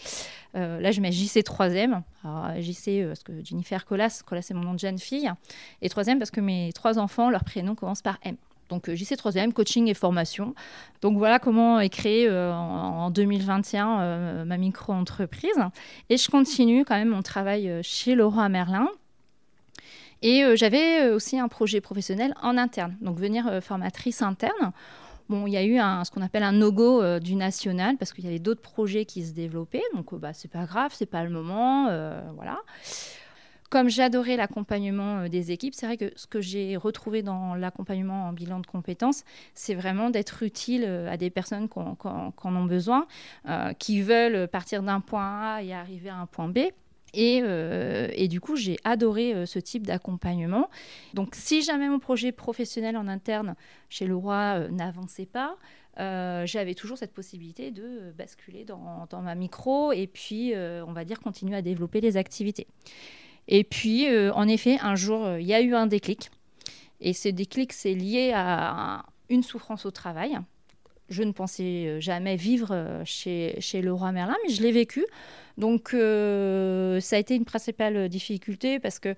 [0.55, 2.03] Euh, là, je mets JC 3e.
[2.61, 5.31] JC, parce que Jennifer Colas, Colas c'est mon nom de jeune fille.
[5.83, 8.37] Et 3 parce que mes trois enfants, leur prénom commence par M.
[8.69, 10.55] Donc euh, JC 3e, coaching et formation.
[11.01, 15.59] Donc voilà comment est créée euh, en, 2021 ma micro-entreprise.
[16.11, 18.89] Et je continue quand même mon travail chez Laurent Merlin.
[20.21, 24.73] Et j'avais aussi un projet professionnel en interne, donc venir formatrice interne.
[25.29, 28.15] Bon, il y a eu un, ce qu'on appelle un no-go euh, du national parce
[28.15, 29.83] qu'il y avait d'autres projets qui se développaient.
[29.95, 31.89] Donc, euh, bah, c'est pas grave, c'est pas le moment.
[31.89, 32.59] Euh, voilà.
[33.69, 38.33] Comme j'adorais l'accompagnement des équipes, c'est vrai que ce que j'ai retrouvé dans l'accompagnement en
[38.33, 43.07] bilan de compétences, c'est vraiment d'être utile à des personnes qui en, ont besoin,
[43.79, 46.61] qui veulent partir d'un point A et arriver à un point B.
[47.17, 50.69] Euh, et, du coup, j'ai adoré euh, ce type d'accompagnement.
[51.15, 53.55] Donc, si jamais mon projet professionnel en interne
[53.89, 55.57] chez Leroy euh, n'avançait pas,
[55.97, 61.57] j'avais toujours cette possibilité de basculer dans, ma micro et puis, on va dire, continuer
[61.57, 62.69] à développer les activités.
[63.49, 66.31] Et puis, en effet, un jour, il y a eu un déclic.
[67.01, 70.39] Et ce déclic, c'est lié à une souffrance au travail.
[71.09, 75.07] Je ne pensais jamais vivre chez, chez Leroy Merlin, mais je l'ai vécu.
[75.59, 79.15] Donc euh, ça a été une principale difficulté parce que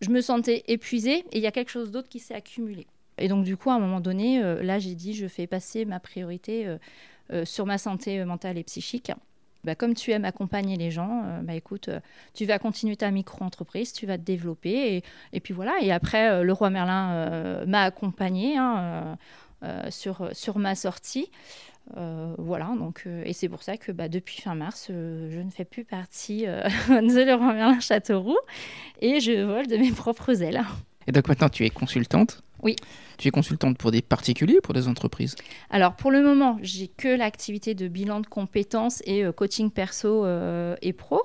[0.00, 2.86] je me sentais épuisée et il y a quelque chose d'autre qui s'est accumulé.
[3.18, 5.84] Et donc du coup, à un moment donné, euh, là j'ai dit, je fais passer
[5.84, 6.76] ma priorité
[7.32, 9.10] euh, sur ma santé mentale et psychique.
[9.64, 11.88] Bah, comme tu aimes accompagner les gens, bah, écoute,
[12.34, 15.02] tu vas continuer ta micro-entreprise, tu vas te développer.
[15.32, 19.16] Et, puis voilà, et après, le roi Merlin m'a accompagné hein,
[19.90, 21.30] sur, sur ma sortie.
[21.96, 25.38] Euh, voilà, donc, euh, et c'est pour ça que bah, depuis fin mars, euh, je
[25.38, 26.42] ne fais plus partie
[26.88, 28.38] de Leroy Merlin Châteauroux
[29.00, 30.62] et je vole de mes propres ailes.
[31.06, 32.42] Et donc maintenant, tu es consultante?
[32.62, 32.76] Oui.
[33.18, 35.36] Tu es consultante pour des particuliers ou pour des entreprises?
[35.70, 40.26] Alors pour le moment, j'ai que l'activité de bilan de compétences et coaching perso
[40.82, 41.22] et pro.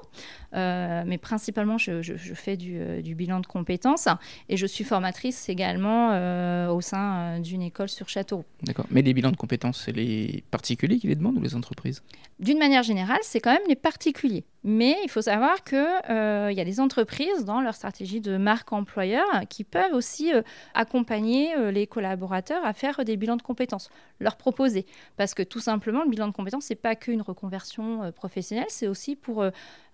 [0.55, 2.01] Euh, mais principalement, je,
[2.33, 4.07] fais euh, du, bilan de compétences
[4.47, 8.45] et je suis formatrice également euh, au sein d'une école sur Châteauroux.
[8.63, 8.85] D'accord.
[8.89, 12.01] Mais les bilans de compétences, c'est les particuliers qui les demandent ou les entreprises?
[12.39, 14.45] D'une manière générale, c'est quand même les particuliers.
[14.63, 15.77] Mais il faut savoir qu'il
[16.09, 20.31] il y a des entreprises dans leur stratégie de marque employeur qui peuvent aussi
[20.73, 23.89] accompagner les collaborateurs à faire des bilans de compétences,
[24.19, 24.85] leur proposer.
[25.17, 29.15] Parce que tout simplement, le bilan de compétences, c'est pas qu'une reconversion professionnelle, c'est aussi
[29.15, 29.43] pour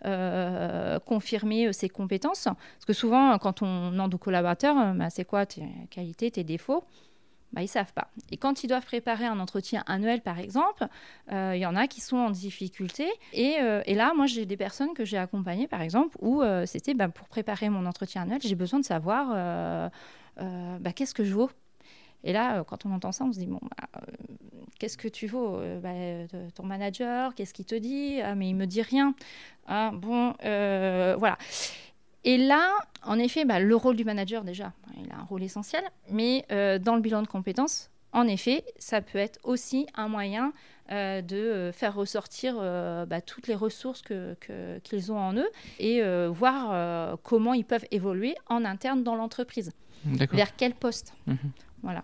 [0.06, 2.44] euh, confirmer euh, ses compétences.
[2.44, 6.44] Parce que souvent, quand on demande aux collaborateurs, euh, bah, c'est quoi tes qualités, tes
[6.44, 6.84] défauts
[7.54, 8.10] bah, ils ne savent pas.
[8.32, 10.88] Et quand ils doivent préparer un entretien annuel, par exemple,
[11.32, 13.08] il y en a qui sont en difficulté.
[13.32, 13.56] Et,
[13.96, 17.70] là, moi, j'ai des personnes que j'ai accompagnées, par exemple, où c'était bah, pour préparer
[17.70, 19.90] mon entretien annuel, j'ai besoin de savoir
[20.96, 21.50] qu'est-ce que je vaux
[22.26, 23.62] et là, quand on entend ça, on se dit bon,
[24.80, 25.94] qu'est-ce que tu vaux bah,
[26.56, 28.20] Ton manager, qu'est-ce qu'il te dit?
[28.22, 29.16] Ah, mais il me dit rien.
[29.68, 31.38] Ah, bon, euh, voilà.
[32.24, 32.72] Et là,
[33.04, 36.80] en effet, bah, le rôle du manager, déjà, il a un rôle essentiel, mais euh,
[36.80, 40.54] dans le bilan de compétences, en effet, ça peut être aussi un moyen
[40.92, 47.18] euh, de faire ressortir bah, toutes les ressources qu'ils que, ont en eux et voir
[47.24, 49.72] comment ils peuvent évoluer en interne dans l'entreprise.
[50.06, 51.38] Vers quel poste mhm.
[51.82, 52.04] Voilà.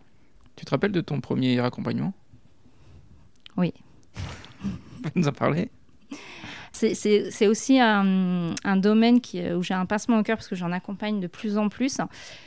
[0.61, 2.13] Tu te rappelles de ton premier accompagnement
[3.57, 3.73] Oui.
[5.03, 5.71] Tu nous en parler?
[6.71, 10.71] C'est aussi un, un domaine qui, où j'ai un pincement au cœur parce que j'en
[10.71, 11.97] accompagne de plus en plus.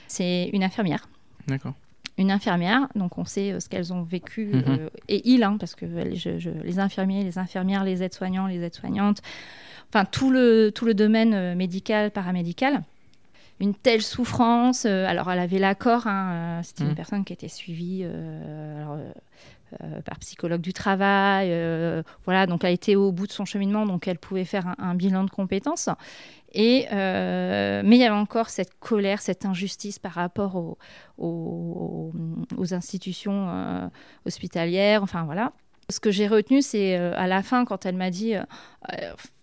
[0.07, 1.09] C'est une infirmière.
[1.49, 1.75] D'accord
[2.17, 4.89] une infirmière, donc on sait ce qu'elles ont vécu, mhm.
[5.09, 9.21] et il, hein, parce que les infirmiers, les infirmières, les aides-soignants, les aides-soignantes,
[9.89, 12.85] enfin tout le, tout le domaine médical, paramédical
[13.61, 14.85] une telle souffrance.
[14.85, 16.97] Euh, alors, elle avait l'accord, hein, euh, c'était une mmh.
[16.97, 19.13] personne qui était suivie euh,
[20.05, 21.49] par psychologue du travail.
[22.25, 25.25] voilà, donc elle était au bout de son cheminement, donc elle pouvait faire un, bilan
[25.25, 25.89] de compétences.
[26.53, 30.79] Et, mais il y avait encore cette colère, cette injustice par rapport aux,
[31.19, 33.91] aux institutions
[34.27, 35.03] hospitalières.
[35.03, 35.53] Enfin, voilà.
[35.91, 38.35] Ce que j'ai retenu, c'est à la fin, quand elle m'a dit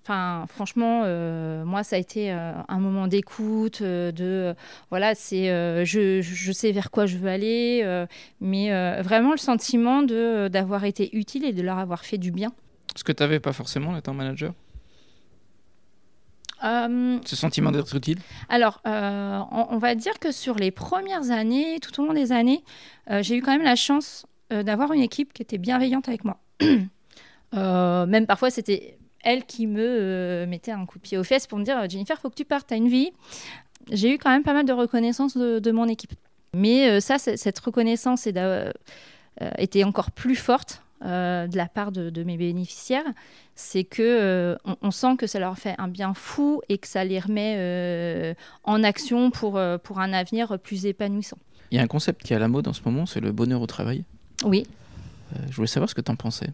[0.04, 4.56] Enfin, franchement, euh, moi, ça a été euh, un moment d'écoute, euh, de
[4.90, 5.46] voilà, c'est,
[5.86, 8.06] je, je, sais vers quoi je veux aller,
[8.40, 8.72] mais
[9.04, 12.52] vraiment le sentiment de d'avoir été utile et de leur avoir fait du bien.
[12.96, 14.54] Ce que tu n'avais pas forcément étant manager?
[16.64, 18.20] Ce sentiment d'être utile?
[18.50, 22.64] Alors, on, on, va dire que sur les premières années, tout au long des années,
[23.22, 26.40] j'ai eu quand même la chance d'avoir une équipe qui était bienveillante avec moi.
[27.54, 31.60] même parfois, c'était elle qui me euh, mettait un coup de pied aux fesses pour
[31.60, 33.12] me dire Jennifer, faut que tu partes, as une vie.
[33.92, 36.14] J'ai eu quand même pas mal de reconnaissance de, mon équipe.
[36.54, 38.72] Mais euh, ça, cette reconnaissance euh,
[39.58, 43.06] était encore plus forte de la part de, mes bénéficiaires.
[43.56, 47.20] C'est que on, sent que ça leur fait un bien fou et que ça les
[47.20, 51.38] remet en action pour, pour un avenir plus épanouissant.
[51.72, 53.32] Il y a un concept qui est à la mode en ce moment, c'est le
[53.32, 54.04] bonheur au travail.
[54.44, 54.68] Oui.
[55.50, 56.50] je voulais savoir ce que tu en pensais.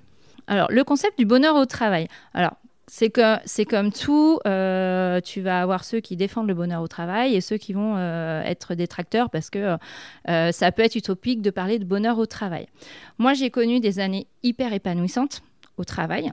[0.48, 2.08] Alors, le concept du bonheur au travail.
[2.34, 2.54] Alors,
[2.90, 3.10] c'est
[3.66, 7.58] comme tout, euh, tu vas avoir ceux qui défendent le bonheur au travail et ceux
[7.58, 9.78] qui vont euh, être détracteurs parce que
[10.30, 12.68] euh, ça peut être utopique de parler de bonheur au travail.
[13.18, 15.42] Moi, j'ai connu des années hyper épanouissantes
[15.78, 16.32] au travail.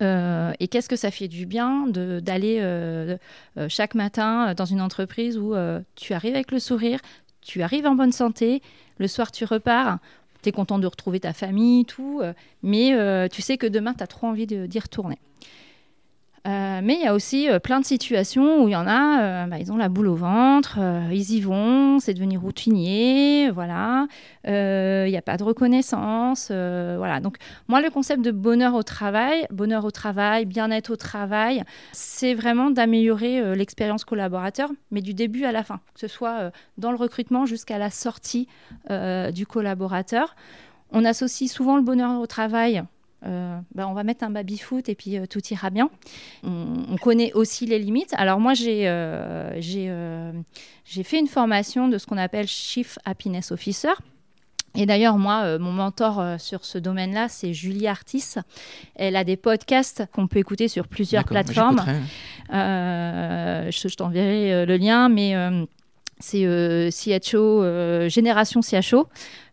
[0.00, 3.18] et qu'est-ce que ça fait du bien d'aller
[3.68, 5.54] chaque matin dans une entreprise où
[5.96, 7.00] tu arrives avec le sourire,
[7.40, 8.62] tu arrives en bonne santé,
[8.98, 9.98] le soir tu repars,
[10.42, 13.94] tu es content de retrouver ta famille, tout, euh, mais euh, tu sais que demain,
[13.94, 15.18] tu as trop envie d'y retourner.
[16.48, 19.20] Euh, mais il y a aussi euh, plein de situations où il y en a,
[19.20, 20.78] euh, bah, ils ont la boule au ventre,
[21.10, 24.06] ils y vont, c'est devenu routinier, voilà.
[24.44, 27.20] Il n'y a pas de reconnaissance, voilà.
[27.20, 27.36] Donc
[27.68, 32.70] moi, le concept de bonheur au travail, bonheur au travail, bien-être au travail, c'est vraiment
[32.70, 37.44] d'améliorer l'expérience collaborateur, mais du début à la fin, que ce soit dans le recrutement
[37.44, 38.48] jusqu'à la sortie
[38.88, 40.34] du collaborateur.
[40.92, 42.82] On associe souvent le bonheur au travail
[43.26, 45.90] euh, bah, on va mettre un baby-foot et puis euh, tout ira bien.
[46.44, 48.14] On, connaît aussi les limites.
[48.16, 50.32] Alors moi, j'ai euh,
[50.84, 53.92] j'ai fait une formation de ce qu'on appelle Chief Happiness Officer.
[54.74, 58.34] Et d'ailleurs, moi, mon mentor sur ce domaine-là, c'est Julie Artis.
[58.94, 61.82] Elle a des podcasts qu'on peut écouter sur plusieurs plateformes.
[62.50, 65.34] je, je t'enverrai le lien, mais
[66.20, 69.08] c'est CHO, Génération CHO.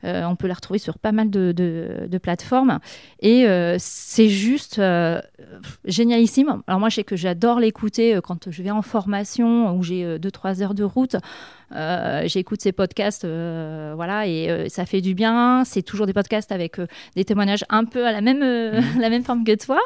[0.05, 2.79] Euh, on peut la retrouver sur pas mal de, plateformes.
[3.19, 5.21] Et euh, c'est juste euh,
[5.85, 6.61] génialissime.
[6.67, 10.61] Alors moi, je sais que j'adore l'écouter quand je vais en formation ou j'ai 2-3
[10.61, 11.15] heures de route.
[12.25, 15.63] J'écoute ces podcasts, voilà, et ça fait du bien.
[15.65, 16.77] C'est toujours des podcasts avec
[17.15, 18.83] des témoignages un peu à la même, mhm.
[18.99, 19.79] la même forme que toi,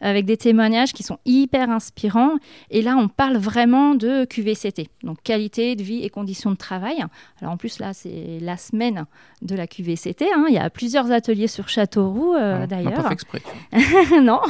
[0.00, 2.32] avec des témoignages qui sont hyper inspirants.
[2.70, 7.04] Et là, on parle vraiment de QVCT, donc qualité de vie et conditions de travail.
[7.40, 9.06] Alors en plus, là, c'est la semaine
[9.42, 10.26] de la QVCT.
[10.34, 10.46] Hein.
[10.48, 12.94] Il y a plusieurs ateliers sur Châteauroux, euh, ah, d'ailleurs.
[12.94, 13.42] Pas fait exprès.
[14.22, 14.40] non,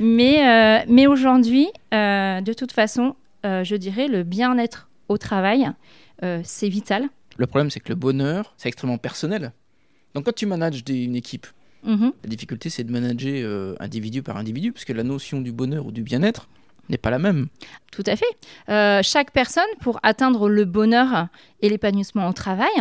[0.00, 3.14] mais, euh, mais aujourd'hui, euh, de toute façon,
[3.44, 5.70] je dirais le bien-être au travail,
[6.20, 7.08] c'est vital.
[7.36, 9.52] Le problème, c'est que le bonheur, c'est extrêmement personnel.
[10.14, 11.46] Donc, quand tu manages une équipe,
[11.84, 12.12] mhm.
[12.22, 15.92] la difficulté, c'est de manager individu par individu, parce que la notion du bonheur ou
[15.92, 16.48] du bien-être,
[16.88, 17.48] n'est pas la même.
[17.92, 19.02] Tout à fait.
[19.02, 21.28] chaque personne, pour atteindre le bonheur
[21.60, 22.72] et l'épanouissement au travail,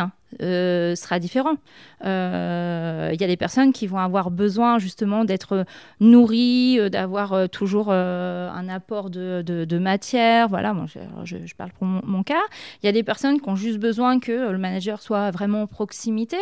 [0.41, 1.55] euh, sera différent.
[2.03, 5.65] Euh, il y a des personnes qui vont avoir besoin justement d'être
[6.01, 10.49] nourries, euh, d'avoir toujours un apport de, matière.
[10.49, 10.85] Voilà, moi,
[11.23, 12.35] je, parle pour mon, cas.
[12.83, 15.67] Il y a des personnes qui ont juste besoin que le manager soit vraiment en
[15.67, 16.37] proximité.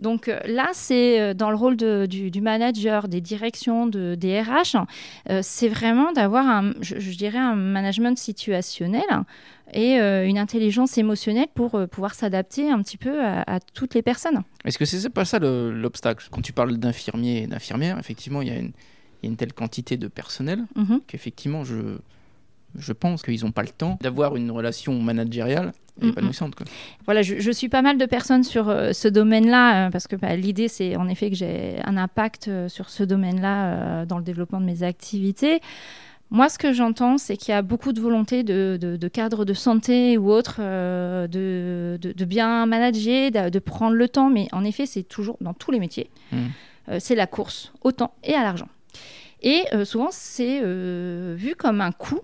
[0.00, 4.76] Donc là, c'est dans le rôle du, manager, des directions, de, des RH,
[5.42, 9.04] c'est vraiment d'avoir, je, je, dirais, un management situationnel
[9.72, 14.02] et euh, une intelligence émotionnelle pour euh, pouvoir s'adapter un petit peu à, toutes les
[14.02, 14.42] personnes.
[14.64, 16.28] Est-ce que c'est pas ça l'obstacle?
[16.30, 18.60] Quand tu parles d'infirmiers et d'infirmières, effectivement, il y, a
[19.22, 21.00] une telle quantité de personnel mhm.
[21.06, 21.98] qu'effectivement, je,
[22.76, 26.10] je pense qu'ils n'ont pas le temps d'avoir une relation managériale mhm.
[26.10, 26.54] épanouissante.
[27.04, 30.68] Voilà, je, suis pas mal de personnes sur euh, ce domaine-là, parce que bah, l'idée,
[30.68, 34.82] c'est en effet que j'ai un impact sur ce domaine-là dans le développement de mes
[34.82, 35.60] activités.
[36.30, 40.18] Moi, ce que j'entends, c'est qu'il y a beaucoup de volonté de, cadres de santé
[40.18, 44.28] ou autres euh, de, bien manager, de, prendre le temps.
[44.28, 46.10] Mais en effet, c'est toujours dans tous les métiers.
[46.32, 46.36] Mmh.
[46.90, 48.68] Euh, c'est la course au temps et à l'argent.
[49.42, 52.20] Et euh, souvent, c'est vu comme un coût.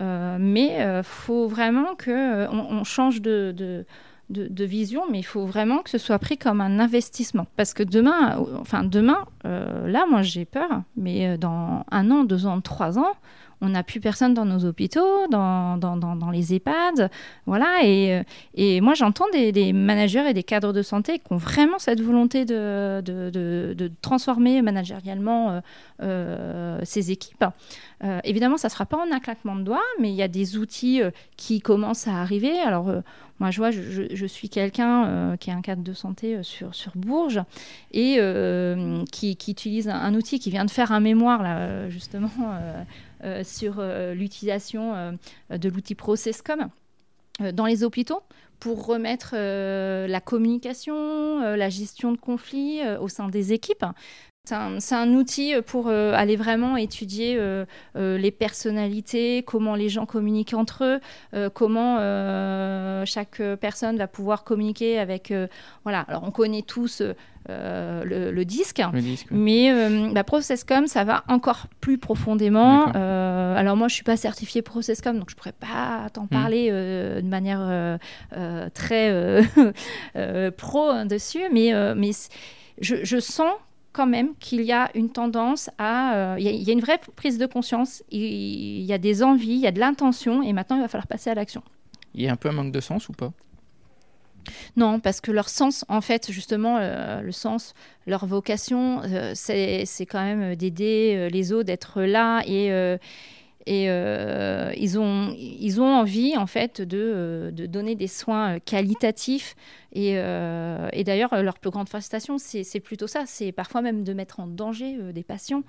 [0.00, 3.86] mais il faut vraiment qu'on on change de,
[4.30, 7.46] de, vision, mais il faut vraiment que ce soit pris comme un investissement.
[7.56, 12.24] Parce que demain, enfin demain, euh, là, moi j'ai peur, mais euh, dans un an,
[12.24, 13.12] deux ans, trois ans,
[13.60, 17.10] on n'a plus personne dans nos hôpitaux, dans, dans, dans, les EHPAD.
[17.46, 17.82] Voilà.
[17.82, 18.22] Et, euh,
[18.54, 22.44] et moi, j'entends des, managers et des cadres de santé qui ont vraiment cette volonté
[22.44, 25.60] de, de, de, transformer managérialement
[26.82, 27.44] ces équipes.
[28.24, 30.56] évidemment, ça ne sera pas en un claquement de doigts, mais il y a des
[30.56, 31.00] outils
[31.36, 32.58] qui commencent à arriver.
[32.60, 32.90] Alors,
[33.38, 36.74] moi, je vois, je, suis quelqu'un euh, qui est un cadre de santé euh, sur,
[36.74, 37.42] sur Bourges
[37.92, 42.30] et euh, qui, utilise un, outil qui vient de faire un mémoire, là, justement,
[43.44, 43.82] sur
[44.14, 45.18] l'utilisation
[45.50, 46.68] de l'outil Processcom
[47.52, 48.22] dans les hôpitaux
[48.60, 53.84] pour remettre la communication, la gestion de conflits au sein des équipes.
[54.48, 57.64] C'est un, outil pour euh, aller vraiment étudier euh,
[57.96, 61.00] euh, les personnalités, comment les gens communiquent entre eux,
[61.50, 61.96] comment
[63.04, 65.32] chaque personne va pouvoir communiquer avec.
[65.82, 67.02] voilà, alors on connaît tous.
[67.48, 68.82] Le, disque,
[69.30, 69.72] mais
[70.12, 72.86] bah, Processcom, ça va encore plus profondément.
[72.86, 76.28] alors moi, je suis pas certifiée Processcom, donc je pourrais pas t'en hmm.
[76.28, 77.98] parler de manière
[78.74, 79.42] très
[80.56, 82.10] pro dessus, mais, mais
[82.80, 83.52] je, je sens
[83.96, 86.14] quand même qu'il y a une tendance à...
[86.14, 89.60] Euh, il y, a une vraie prise de conscience, il, y a des envies, il
[89.60, 91.62] y a de l'intention, et maintenant il va falloir passer à l'action.
[92.14, 93.32] Il y a un peu un manque de sens ou pas?
[94.76, 97.74] Non, parce que leur sens, en fait, justement, euh, le sens,
[98.06, 102.70] leur vocation, euh, c'est quand même d'aider les autres, d'être là et,
[103.68, 109.56] euh, ils, ont, envie, en fait, de, euh, donner des soins qualitatifs.
[109.92, 113.24] Et, euh, et d'ailleurs, leur plus grande frustration, c'est plutôt ça.
[113.26, 115.62] C'est parfois même de mettre en danger des patients.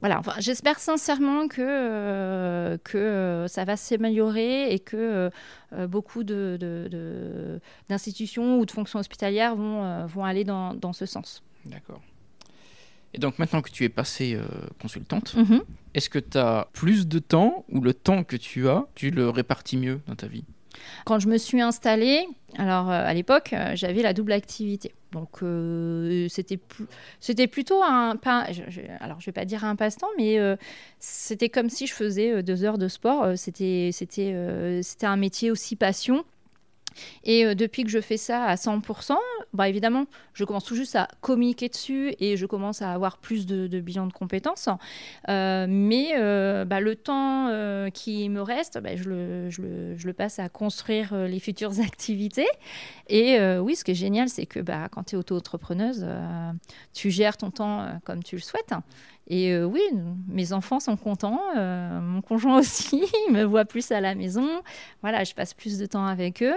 [0.00, 5.28] Voilà, enfin, j'espère sincèrement que, que ça va s'améliorer et que
[5.88, 11.42] beaucoup d'institutions de, de, ou de fonctions hospitalières vont, vont aller dans, dans ce sens.
[11.64, 12.00] D'accord.
[13.14, 14.44] Et donc maintenant que tu es passée euh,
[14.80, 15.62] consultante, mhm.
[15.94, 19.30] est-ce que tu as plus de temps ou le temps que tu as, tu le
[19.30, 20.44] répartis mieux dans ta vie?
[21.04, 22.26] Quand je me suis installée,
[22.56, 24.92] alors euh, à l'époque, euh, j'avais la double activité.
[25.12, 25.38] Donc
[26.28, 26.58] c'était
[27.20, 28.46] c'était plutôt un pas
[29.00, 30.38] alors je vais pas dire un passe-temps mais
[30.98, 33.36] c'était comme si je faisais deux heures de sport.
[33.36, 34.34] C'était c'était
[35.02, 36.24] un métier aussi passion
[37.24, 39.14] et euh, depuis que je fais ça à 100%,
[39.52, 43.46] bah évidemment, je commence tout juste à communiquer dessus et je commence à avoir plus
[43.46, 44.68] de, de bilan de compétences.
[45.28, 47.48] Euh, mais euh, bah, le temps
[47.92, 52.48] qui me reste, bah, je, le, passe à construire les futures activités.
[53.08, 56.06] Et oui, ce qui est génial, c'est que bah, quand tu es auto-entrepreneuse,
[56.92, 58.72] tu gères ton temps comme tu le souhaites.
[59.28, 59.82] Et oui,
[60.26, 64.48] mes enfants sont contents, mon conjoint aussi, il me voit plus à la maison.
[65.02, 66.56] Voilà, je passe plus de temps avec eux.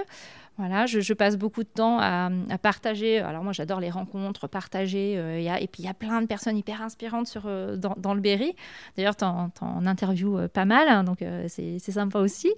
[0.58, 2.30] Voilà, je, passe beaucoup de temps à,
[2.62, 3.20] partager.
[3.20, 5.16] Alors moi, j'adore les rencontres, partager.
[5.18, 8.56] Euh, et puis il y a plein de personnes hyper inspirantes euh, dans, le Berry.
[8.96, 9.50] D'ailleurs, tu en,
[9.88, 12.54] interviews euh, pas mal, hein, donc c'est sympa aussi.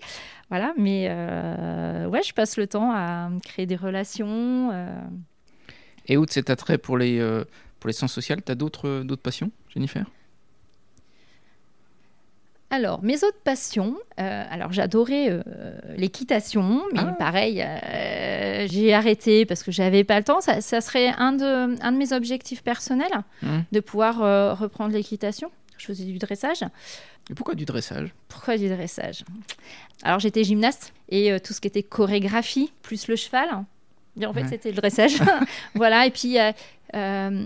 [0.50, 1.08] Voilà, mais
[2.08, 4.72] ouais, je passe le temps à créer des relations.
[6.08, 7.22] Et outre cet attrait pour les,
[7.84, 10.06] pour les sciences sociales, tu as d'autres passions, Jennifer?
[12.70, 15.44] Alors, mes autres passions, euh, alors j'adorais euh,
[15.98, 17.16] l'équitation, mais ah.
[17.20, 20.40] pareil, euh, j'ai arrêté parce que j'avais pas le temps.
[20.40, 23.12] Ça, serait un de, un de mes objectifs personnels,
[23.42, 23.48] mmh.
[23.74, 25.52] de pouvoir reprendre l'équitation.
[25.78, 26.64] Je faisais du dressage.
[27.30, 28.14] Et pourquoi du dressage?
[28.30, 29.26] Pourquoi du dressage?
[30.04, 33.66] Alors j'étais gymnaste et tout ce qui était chorégraphie, plus le cheval,
[34.26, 35.16] en fait, c'était le dressage.
[35.76, 36.06] voilà.
[36.06, 36.52] Et puis, euh,
[36.94, 37.46] euh,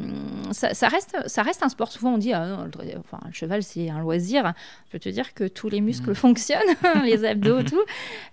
[0.52, 1.92] ça, reste, ça reste un sport.
[1.92, 4.54] Souvent, on dit, ah le, enfin, le cheval, c'est un loisir.
[4.88, 6.16] Je peux te dire que tous les muscles mm.
[6.16, 7.84] fonctionnent, les abdos, tout.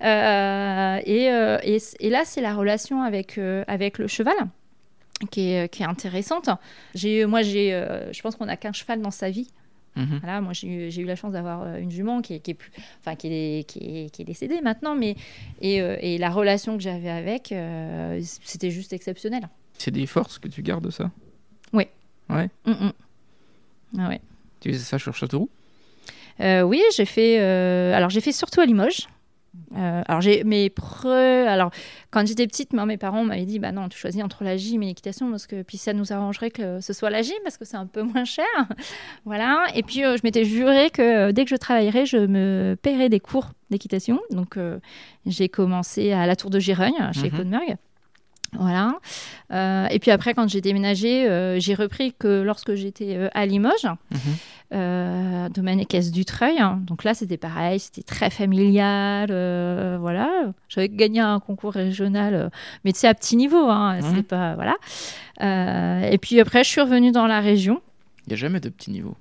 [0.03, 4.37] Euh, et, et, là, c'est la relation avec, avec le cheval.
[5.31, 6.51] Qui est, qui est intéressante.
[6.95, 7.71] J'ai, moi, j'ai,
[8.11, 9.49] je pense qu'on n'a qu'un cheval dans sa vie.
[9.97, 10.19] Mhm.
[10.23, 12.73] Voilà, moi, j'ai eu la chance d'avoir euh, une jument qui est, qui est, plus,
[13.01, 15.15] enfin, qui est, qui est, qui est décédée maintenant, mais
[15.61, 19.49] et, euh, et la relation que j'avais avec, euh, c'était juste exceptionnel.
[19.79, 21.11] C'est des forces que tu gardes ça?
[21.73, 21.87] Oui.
[22.31, 22.49] Ouais.
[22.65, 22.93] Mm, mm.
[23.99, 24.21] Ah ouais.
[24.61, 25.51] Tu faisais ça sur Châteauroux?
[26.41, 27.39] Oui, j'ai fait.
[27.39, 29.09] alors, j'ai fait surtout à Limoges.
[29.77, 30.73] Euh, alors j'ai mes.
[31.05, 31.71] Alors
[32.11, 34.83] quand j'étais petite, moi, mes parents m'avaient dit bah non, tu choisis entre la gym
[34.83, 37.65] et l'équitation parce que puis ça nous arrangerait que ce soit la gym parce que
[37.65, 38.45] c'est un peu moins cher.
[39.25, 39.65] voilà.
[39.75, 43.21] Et puis euh, je m'étais juré que dès que je travaillerais, je me paierais des
[43.21, 44.21] cours d'équitation.
[44.31, 44.59] Donc
[45.27, 47.77] j'ai commencé à la Tour de Girogne chez mmh.
[48.59, 48.99] Voilà.
[49.53, 53.47] Euh, et puis après, quand j'ai déménagé, euh, j'ai repris que lorsque j'étais euh, à
[53.47, 55.49] Limoges, mhm.
[55.51, 56.59] domaine et caisse du Treuil.
[56.81, 59.29] Donc là, c'était pareil, c'était très familial.
[60.01, 60.31] voilà.
[60.69, 62.51] J'avais gagné un concours régional,
[62.85, 63.69] mais tu sais, à petit niveau.
[63.69, 64.23] Hein, mhm.
[64.23, 64.55] pas.
[64.55, 64.75] Voilà.
[66.11, 67.81] et puis après, je suis revenue dans la région.
[68.27, 69.15] Il n'y a jamais de petit niveau.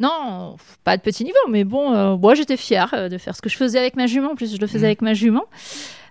[0.00, 3.56] Non, pas de petit niveau, mais bon, moi j'étais fière de faire ce que je
[3.56, 4.32] faisais avec ma jument.
[4.32, 4.84] En plus, je le faisais mhm.
[4.84, 5.44] avec ma jument.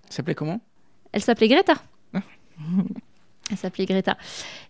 [0.08, 0.60] Elle s'appelait comment?
[1.12, 1.76] Elle s'appelait Greta.
[3.50, 4.18] Elle s'appelait Greta.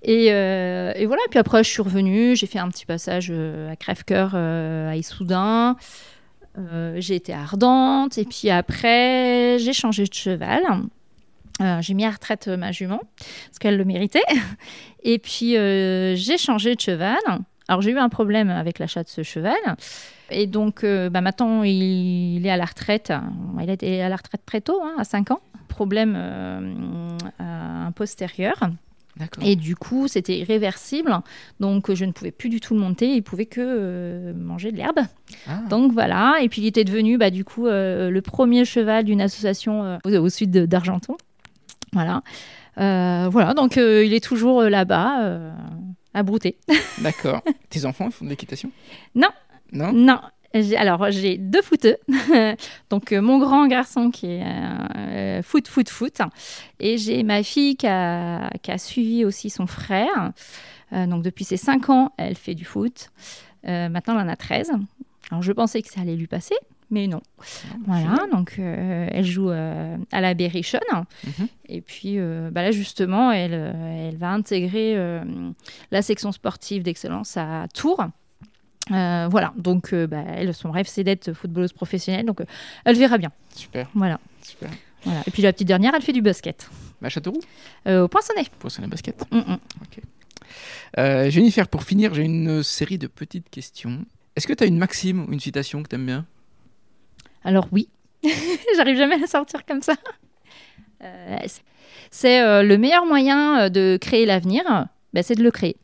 [0.04, 3.72] Et, euh, et, voilà, puis après, je suis revenue, j'ai fait un petit passage euh,
[3.72, 5.76] à Crèvecoeur, euh, à Issoudun.
[6.96, 10.62] j'ai été ardente, et puis après, j'ai changé de cheval.
[11.80, 13.02] j'ai mis à retraite ma jument,
[13.48, 14.24] parce qu'elle le méritait.
[15.04, 17.18] Et puis, j'ai changé de cheval.
[17.70, 19.56] Alors, j'ai eu un problème avec l'achat de ce cheval.
[20.30, 23.14] Et donc, bah, maintenant, il, est à la retraite.
[23.62, 25.42] Il était à la retraite très tôt, hein, à 5 ans
[25.78, 28.56] problème euh, postérieur.
[29.42, 31.20] Et du coup, c'était irréversible.
[31.60, 33.14] Donc, je ne pouvais plus du tout le monter.
[33.14, 35.00] Il pouvait que euh, manger de l'herbe.
[35.48, 35.62] Ah.
[35.70, 36.38] Donc, voilà.
[36.42, 40.30] Et puis, il était devenu, bah, du coup, euh, le premier cheval d'une association au,
[40.30, 41.16] sud d'Argenton.
[41.94, 42.22] Voilà.
[42.76, 43.54] voilà.
[43.54, 45.54] Donc, il est toujours là-bas,
[46.14, 46.58] à brouter.
[47.02, 47.42] D'accord.
[47.70, 48.72] Tes enfants font de l'équitation?
[49.16, 49.30] Non.
[49.72, 49.94] Non?
[49.94, 50.20] Non
[50.54, 51.98] alors, j'ai deux footeux.
[52.90, 56.22] donc, euh, mon grand garçon qui est euh, foot, foot, foot.
[56.80, 60.32] Et j'ai ma fille qui a, suivi aussi son frère.
[60.94, 63.10] Euh, donc, depuis ses 5 ans, elle fait du foot.
[63.64, 64.72] maintenant, elle en a 13.
[65.32, 66.56] Alors, je pensais que ça allait lui passer,
[66.90, 67.22] mais non.
[67.40, 70.80] Ah, voilà, donc elle joue à la Berrichonne.
[70.94, 71.48] Mhm.
[71.68, 72.18] Et puis
[72.52, 74.96] bah là, justement, elle, elle va intégrer
[75.92, 78.06] la section sportive d'excellence à Tours.
[78.92, 82.46] Euh, voilà, donc euh, bah, elle, son rêve c'est d'être footballeuse professionnelle, donc euh,
[82.86, 83.32] elle verra bien.
[83.56, 83.90] Super.
[83.94, 84.20] Voilà.
[84.42, 84.70] Super.
[85.04, 85.22] Voilà.
[85.28, 86.70] Et puis la petite dernière, elle fait du basket.
[87.04, 87.42] À Châteauroux
[87.86, 88.46] Au Poinçonnet.
[88.60, 89.24] Poinçonnet basket.
[89.32, 89.58] Mm, mm.
[89.84, 91.30] Ok.
[91.32, 94.06] Jennifer, pour finir, j'ai une série de petites questions.
[94.36, 96.26] Est-ce que tu as une maxime ou une citation que tu aimes bien?
[97.44, 97.88] Alors oui,
[98.76, 99.94] j'arrive jamais à sortir comme ça.
[102.10, 104.64] c'est le meilleur moyen de créer l'avenir,
[105.14, 105.78] bah, c'est de le créer.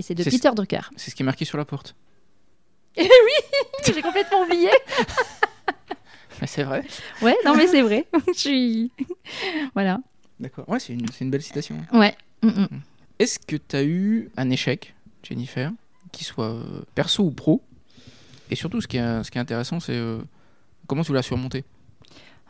[0.00, 0.80] Et c'est de Peter Drucker.
[0.96, 1.94] C'est ce qui est marqué sur la porte.
[2.96, 3.04] Oui,
[3.84, 4.70] j'ai complètement oublié.
[6.40, 6.86] mais c'est vrai.
[7.20, 8.08] Ouais, non mais c'est vrai.
[8.28, 8.92] Je suis...
[9.74, 10.00] Voilà.
[10.40, 10.66] D'accord.
[10.70, 11.76] Ouais, c'est une, une, belle citation.
[11.92, 12.16] Ouais.
[12.42, 12.62] Mm, mm.
[12.62, 12.80] Mm.
[13.18, 15.70] Est-ce que tu as eu un échec, Jennifer,
[16.12, 17.62] qui soit euh, perso ou pro?
[18.50, 20.22] Et surtout, ce qui est, ce qui est intéressant, c'est euh,
[20.86, 21.66] comment tu l'as surmonté?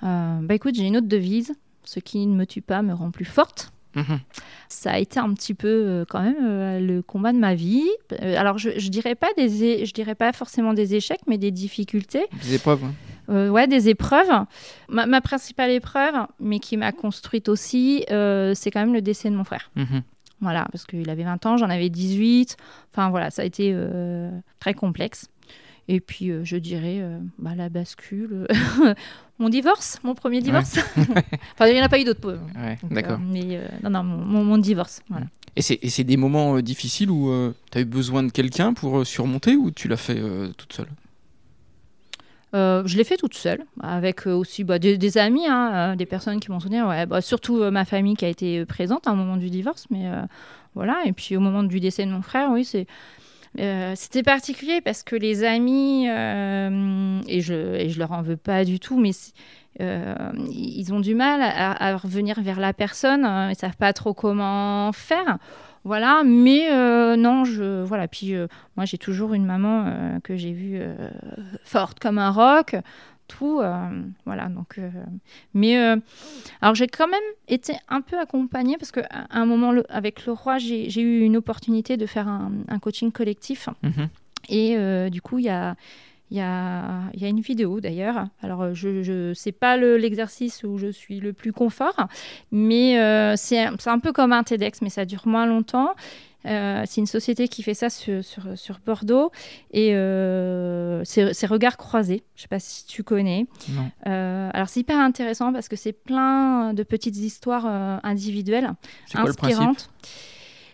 [0.05, 1.53] Euh, Bah écoute, j'ai une autre devise.
[1.83, 3.73] Ce qui ne me tue pas me rend plus forte.
[3.95, 4.21] Mhm.
[4.69, 7.89] Ça a été un petit peu euh, quand même euh, le combat de ma vie.
[8.13, 11.51] Euh, alors je, je dirais pas des, je dirais pas forcément des échecs, mais des
[11.51, 12.27] difficultés.
[12.43, 12.83] Des épreuves.
[13.29, 14.47] ouais, des épreuves.
[14.89, 19.45] Ma, principale épreuve, mais qui m'a construite aussi, c'est quand même le décès de mon
[19.45, 19.71] frère.
[19.77, 20.03] Mhm.
[20.43, 22.57] Voilà, parce qu'il avait 20 ans, j'en avais 18.
[22.93, 23.77] Enfin voilà, ça a été
[24.59, 25.29] très complexe.
[25.89, 27.03] Et puis, je dirais,
[27.39, 28.47] bah, la bascule,
[29.41, 30.79] mon divorce, mon premier divorce.
[31.55, 32.39] enfin, il n'y en a pas eu d'autres.
[32.55, 33.19] Ouais, D'accord.
[33.19, 35.03] Euh, mais euh, non, non, mon, mon, divorce.
[35.09, 35.27] Voilà.
[35.57, 37.33] Et c'est des moments euh, difficiles où
[37.73, 40.23] tu as eu besoin de quelqu'un pour surmonter ou tu l'as fait
[40.57, 40.89] toute seule?
[42.53, 46.61] Je l'ai fait toute seule, avec aussi bah, des, amis, hein, des personnes qui m'ont
[46.61, 49.87] soutenu, ouais, bah, surtout ma famille qui a été présente à un moment du divorce,
[49.91, 50.07] mais
[50.75, 50.99] voilà.
[51.05, 52.87] Et puis au moment du décès de mon frère, oui, c'est
[53.59, 58.37] euh, c'était particulier parce que les amis, euh, et, je, et je leur en veux
[58.37, 59.11] pas du tout, mais
[59.81, 60.15] euh,
[60.51, 65.39] ils ont du mal à, revenir vers la personne, ils savent pas trop comment faire.
[65.83, 66.69] Voilà, mais
[67.17, 68.07] non, je voilà.
[68.07, 68.35] Puis
[68.77, 70.81] moi, j'ai toujours une maman que j'ai vue
[71.65, 72.77] forte comme un roc
[73.31, 73.61] tout.
[73.61, 73.89] Euh,
[74.27, 74.79] voilà, donc.
[74.79, 74.91] Euh,
[75.55, 75.97] mais euh,
[76.61, 80.59] alors j'ai quand même été un peu accompagnée parce qu'à un moment avec le roi,
[80.59, 83.69] j'ai eu une opportunité de faire un, coaching collectif.
[83.83, 84.09] Mhm.
[84.49, 85.77] Et du coup, il y a.
[86.33, 88.29] Il y, a, y a, une vidéo d'ailleurs.
[88.41, 92.07] Alors, je ne sais pas l'exercice où je suis le plus confort,
[92.53, 92.95] mais
[93.37, 95.93] c'est un peu comme un TEDx, mais ça dure moins longtemps.
[96.47, 99.31] Euh, c'est une société qui fait ça sur, sur, Bordeaux.
[99.73, 102.23] Et euh, c'est Regards croisés.
[102.35, 103.47] Je ne sais pas si tu connais.
[104.07, 107.67] Euh, alors, c'est hyper intéressant parce que c'est plein de petites histoires
[108.03, 108.73] individuelles,
[109.15, 109.91] inspirantes.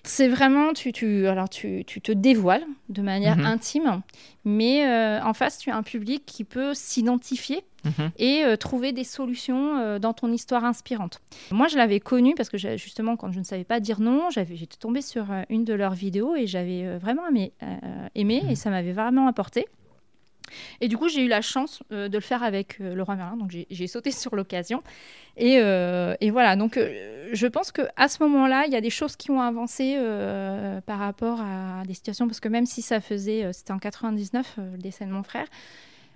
[0.08, 3.46] C'est vraiment, tu, tu, alors tu, tu, te dévoiles de manière mhm.
[3.46, 4.02] intime,
[4.44, 8.10] mais euh, en face, tu as un public qui peut s'identifier mhm.
[8.18, 11.20] et euh, trouver des solutions euh, dans ton histoire inspirante.
[11.50, 14.76] Moi, je l'avais connu parce que justement, quand je ne savais pas dire non, j'étais
[14.78, 17.52] tombée sur une de leurs vidéos et j'avais vraiment aimé,
[18.14, 18.56] aimé et mhm.
[18.56, 19.66] ça m'avait vraiment apporté.
[20.80, 23.36] Et du coup, j'ai eu la chance euh, de le faire avec euh, Laurent Merlin,
[23.36, 24.82] donc j'ai sauté sur l'occasion.
[25.36, 26.78] Et, euh, voilà, donc
[27.32, 29.98] je pense qu'à ce moment-là, il y a des choses qui ont avancé
[30.86, 34.78] par rapport à des situations, parce que même si ça faisait, c'était en 99, le
[34.78, 35.46] décès de mon frère,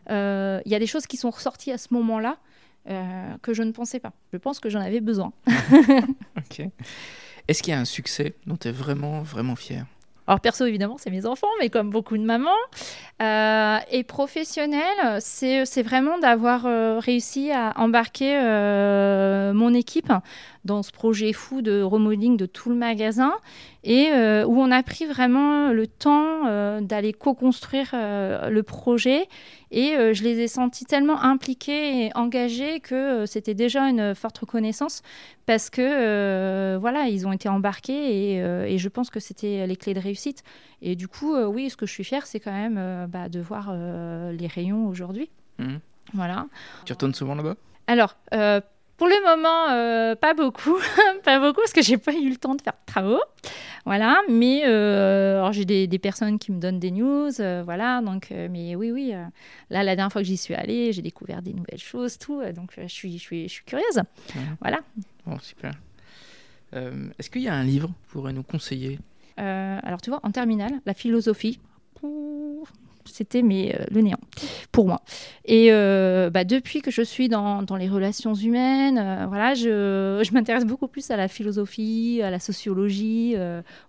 [0.09, 2.39] il y a des choses qui sont ressorties à ce moment-là
[3.43, 4.13] que je ne pensais pas.
[4.33, 5.33] Je pense que j'en avais besoin.
[6.39, 6.63] ok.
[7.49, 9.85] Est-ce qu'il y a un succès dont tu es vraiment, vraiment fier
[10.31, 12.51] alors perso, évidemment, c'est mes enfants, mais comme beaucoup de mamans.
[13.21, 20.13] Euh, et professionnel, c'est vraiment d'avoir euh, réussi à embarquer euh, mon équipe
[20.65, 23.33] dans ce projet fou de remodeling de tout le magasin
[23.83, 24.11] et
[24.45, 29.27] où on a pris vraiment le temps d'aller co-construire le projet
[29.71, 35.01] et je les ai sentis tellement impliqués et engagés que c'était déjà une forte reconnaissance
[35.47, 39.95] parce que voilà, ils ont été embarqués et, et je pense que c'était les clés
[39.95, 40.43] de réussite.
[40.83, 43.71] Et du coup, oui, ce que je suis fière, c'est quand même bah, de voir
[43.73, 45.31] euh, les rayons aujourd'hui.
[45.59, 45.81] Mhm.
[46.15, 46.47] Voilà.
[46.85, 47.57] Tu retournes souvent là-bas?
[47.87, 48.61] Alors, euh,
[49.01, 50.77] pour le moment, euh, pas beaucoup,
[51.25, 53.23] pas beaucoup parce que j'ai pas eu le temps de faire de travaux,
[53.87, 54.21] voilà.
[54.29, 54.61] Mais
[55.53, 57.31] j'ai des, personnes qui me donnent des news,
[57.65, 58.03] voilà.
[58.03, 59.15] Donc, mais oui, oui.
[59.71, 62.43] là, la dernière fois que j'y suis allée, j'ai découvert des nouvelles choses, tout.
[62.55, 64.03] donc, je suis, je suis, je suis curieuse,
[64.61, 64.81] voilà.
[65.25, 65.73] Bon, super.
[66.75, 68.99] Est-ce qu'il y a un livre que pourrais nous conseiller?
[69.39, 71.59] Alors, tu vois, en terminale, la philosophie
[73.11, 74.21] c'était mais euh, le néant
[74.73, 75.03] pour moi.
[75.45, 80.23] Et euh, bah, depuis que je suis dans, dans les relations humaines, euh, voilà, je,
[80.25, 83.37] je m'intéresse beaucoup plus à la philosophie, à la sociologie,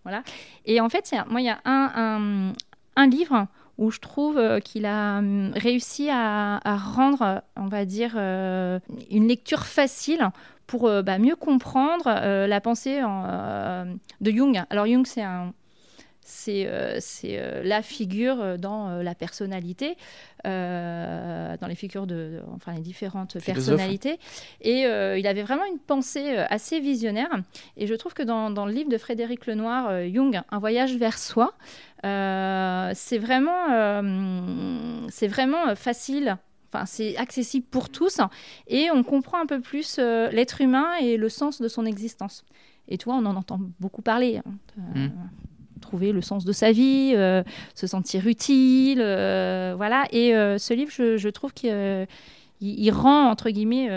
[0.04, 0.24] voilà.
[0.66, 2.54] Et en fait, moi, il y a un,
[2.96, 3.48] un, livre
[3.78, 9.66] où je trouve qu'il a hum, réussi à, à, rendre, on va dire, une lecture
[9.66, 10.30] facile
[10.68, 14.62] pour bah, mieux comprendre la pensée de Jung.
[14.70, 15.54] Alors Jung, c'est un
[16.24, 19.98] c'est euh, euh, la figure euh, dans la personnalité,
[20.44, 24.18] dans les figures de, enfin les différentes personnalités.
[24.62, 27.30] Et il avait vraiment une pensée assez visionnaire.
[27.78, 31.18] Et je trouve que dans, dans le livre de Frédéric Lenoir, Jung, Un voyage vers
[31.18, 31.54] soi,
[32.04, 34.02] c'est vraiment,
[35.10, 36.38] c'est vraiment facile
[36.74, 38.22] Enfin, c'est accessible pour tous
[38.66, 42.46] et on comprend un peu plus l'être humain et le sens de son existence.
[42.88, 44.38] Et toi, on en entend beaucoup parler.
[44.38, 44.52] Hein,
[44.96, 45.10] mmh
[45.82, 47.44] trouver le sens de sa vie, euh,
[47.76, 50.06] se sentir utile, euh, voilà.
[50.12, 52.08] Et euh, ce livre, je, trouve qu'il
[52.62, 53.90] il, rend entre guillemets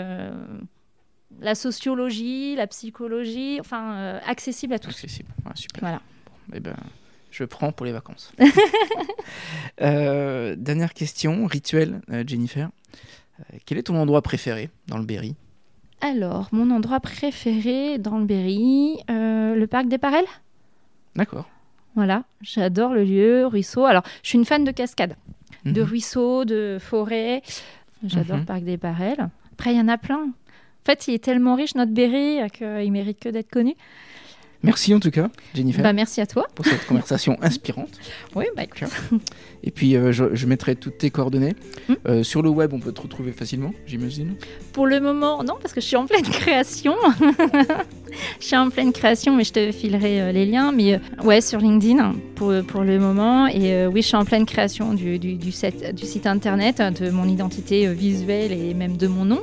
[1.39, 4.89] la sociologie, la psychologie, enfin accessible à tous.
[4.89, 5.81] Accessible, super.
[5.81, 6.01] Voilà.
[6.53, 6.75] eh ben,
[7.31, 8.33] je prends pour les vacances.
[9.79, 12.69] dernière question, rituel, Jennifer.
[13.65, 15.35] quel est ton endroit préféré dans le Berry?
[16.01, 20.25] Alors, mon endroit préféré dans le Berry, le parc des Parelles?
[21.15, 21.47] D'accord.
[21.95, 23.85] Voilà, j'adore le lieu, ruisseau.
[23.85, 25.15] Alors, je suis une fan de cascades,
[25.65, 25.87] de mhm.
[25.87, 27.41] ruisseaux, de forêts.
[28.05, 28.45] J'adore le mhm.
[28.45, 29.29] parc des Parelles.
[29.53, 30.21] Après, il y en a plein.
[30.23, 33.73] En fait, il est tellement riche, notre Berry, qu'il mérite que d'être connu.
[34.65, 35.83] Merci en tout cas, Jennifer.
[35.83, 36.47] Bah, merci à toi.
[36.55, 37.89] Pour cette conversation inspirante.
[38.35, 38.89] Oui, bah écoute.
[39.65, 41.55] Et puis, euh, je, mettrai toutes tes coordonnées.
[41.89, 41.93] Hmm.
[42.07, 44.35] Euh, sur le web, on peut te retrouver facilement, j'imagine
[44.73, 46.93] Pour le moment, non, parce que je suis en pleine création.
[48.39, 50.71] je suis en pleine création, mais je te filerai euh, les liens.
[50.71, 53.47] Mais ouais, sur LinkedIn pour, pour le moment.
[53.47, 57.27] Et oui, je suis en pleine création du, du, du, du site internet, de mon
[57.27, 59.41] identité visuelle et même de mon nom.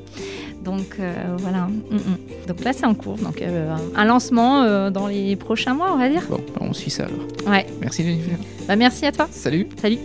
[0.62, 0.98] Donc
[1.38, 1.66] voilà.
[1.66, 2.46] Mm, mm.
[2.46, 3.16] Donc là, c'est en cours.
[3.16, 6.22] Donc un lancement dans les prochains mois, on va dire.
[6.28, 7.26] Bon, on suit ça alors.
[7.52, 7.66] Ouais.
[7.80, 8.36] Merci Jennifer.
[8.66, 9.28] Bah, merci à toi.
[9.30, 9.68] Salut.
[9.80, 9.98] Salut.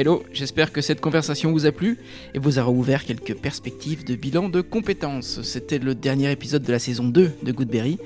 [0.00, 1.98] Hello, j'espère que cette conversation vous a plu
[2.32, 5.42] et vous aura ouvert quelques perspectives de bilan de compétences.
[5.42, 7.98] C'était le dernier épisode de la saison 2 de Goodberry.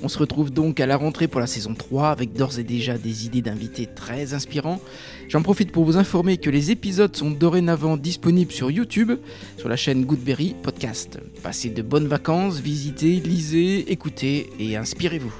[0.00, 2.98] On se retrouve donc à la rentrée pour la saison 3 avec d'ores et déjà
[2.98, 4.80] des idées d'invités très inspirants.
[5.26, 9.10] J'en profite pour vous informer que les épisodes sont dorénavant disponibles sur YouTube,
[9.56, 11.18] sur la chaîne Goodberry Podcast.
[11.42, 15.34] Passez de bonnes vacances, visitez, lisez, écoutez et inspirez-vous.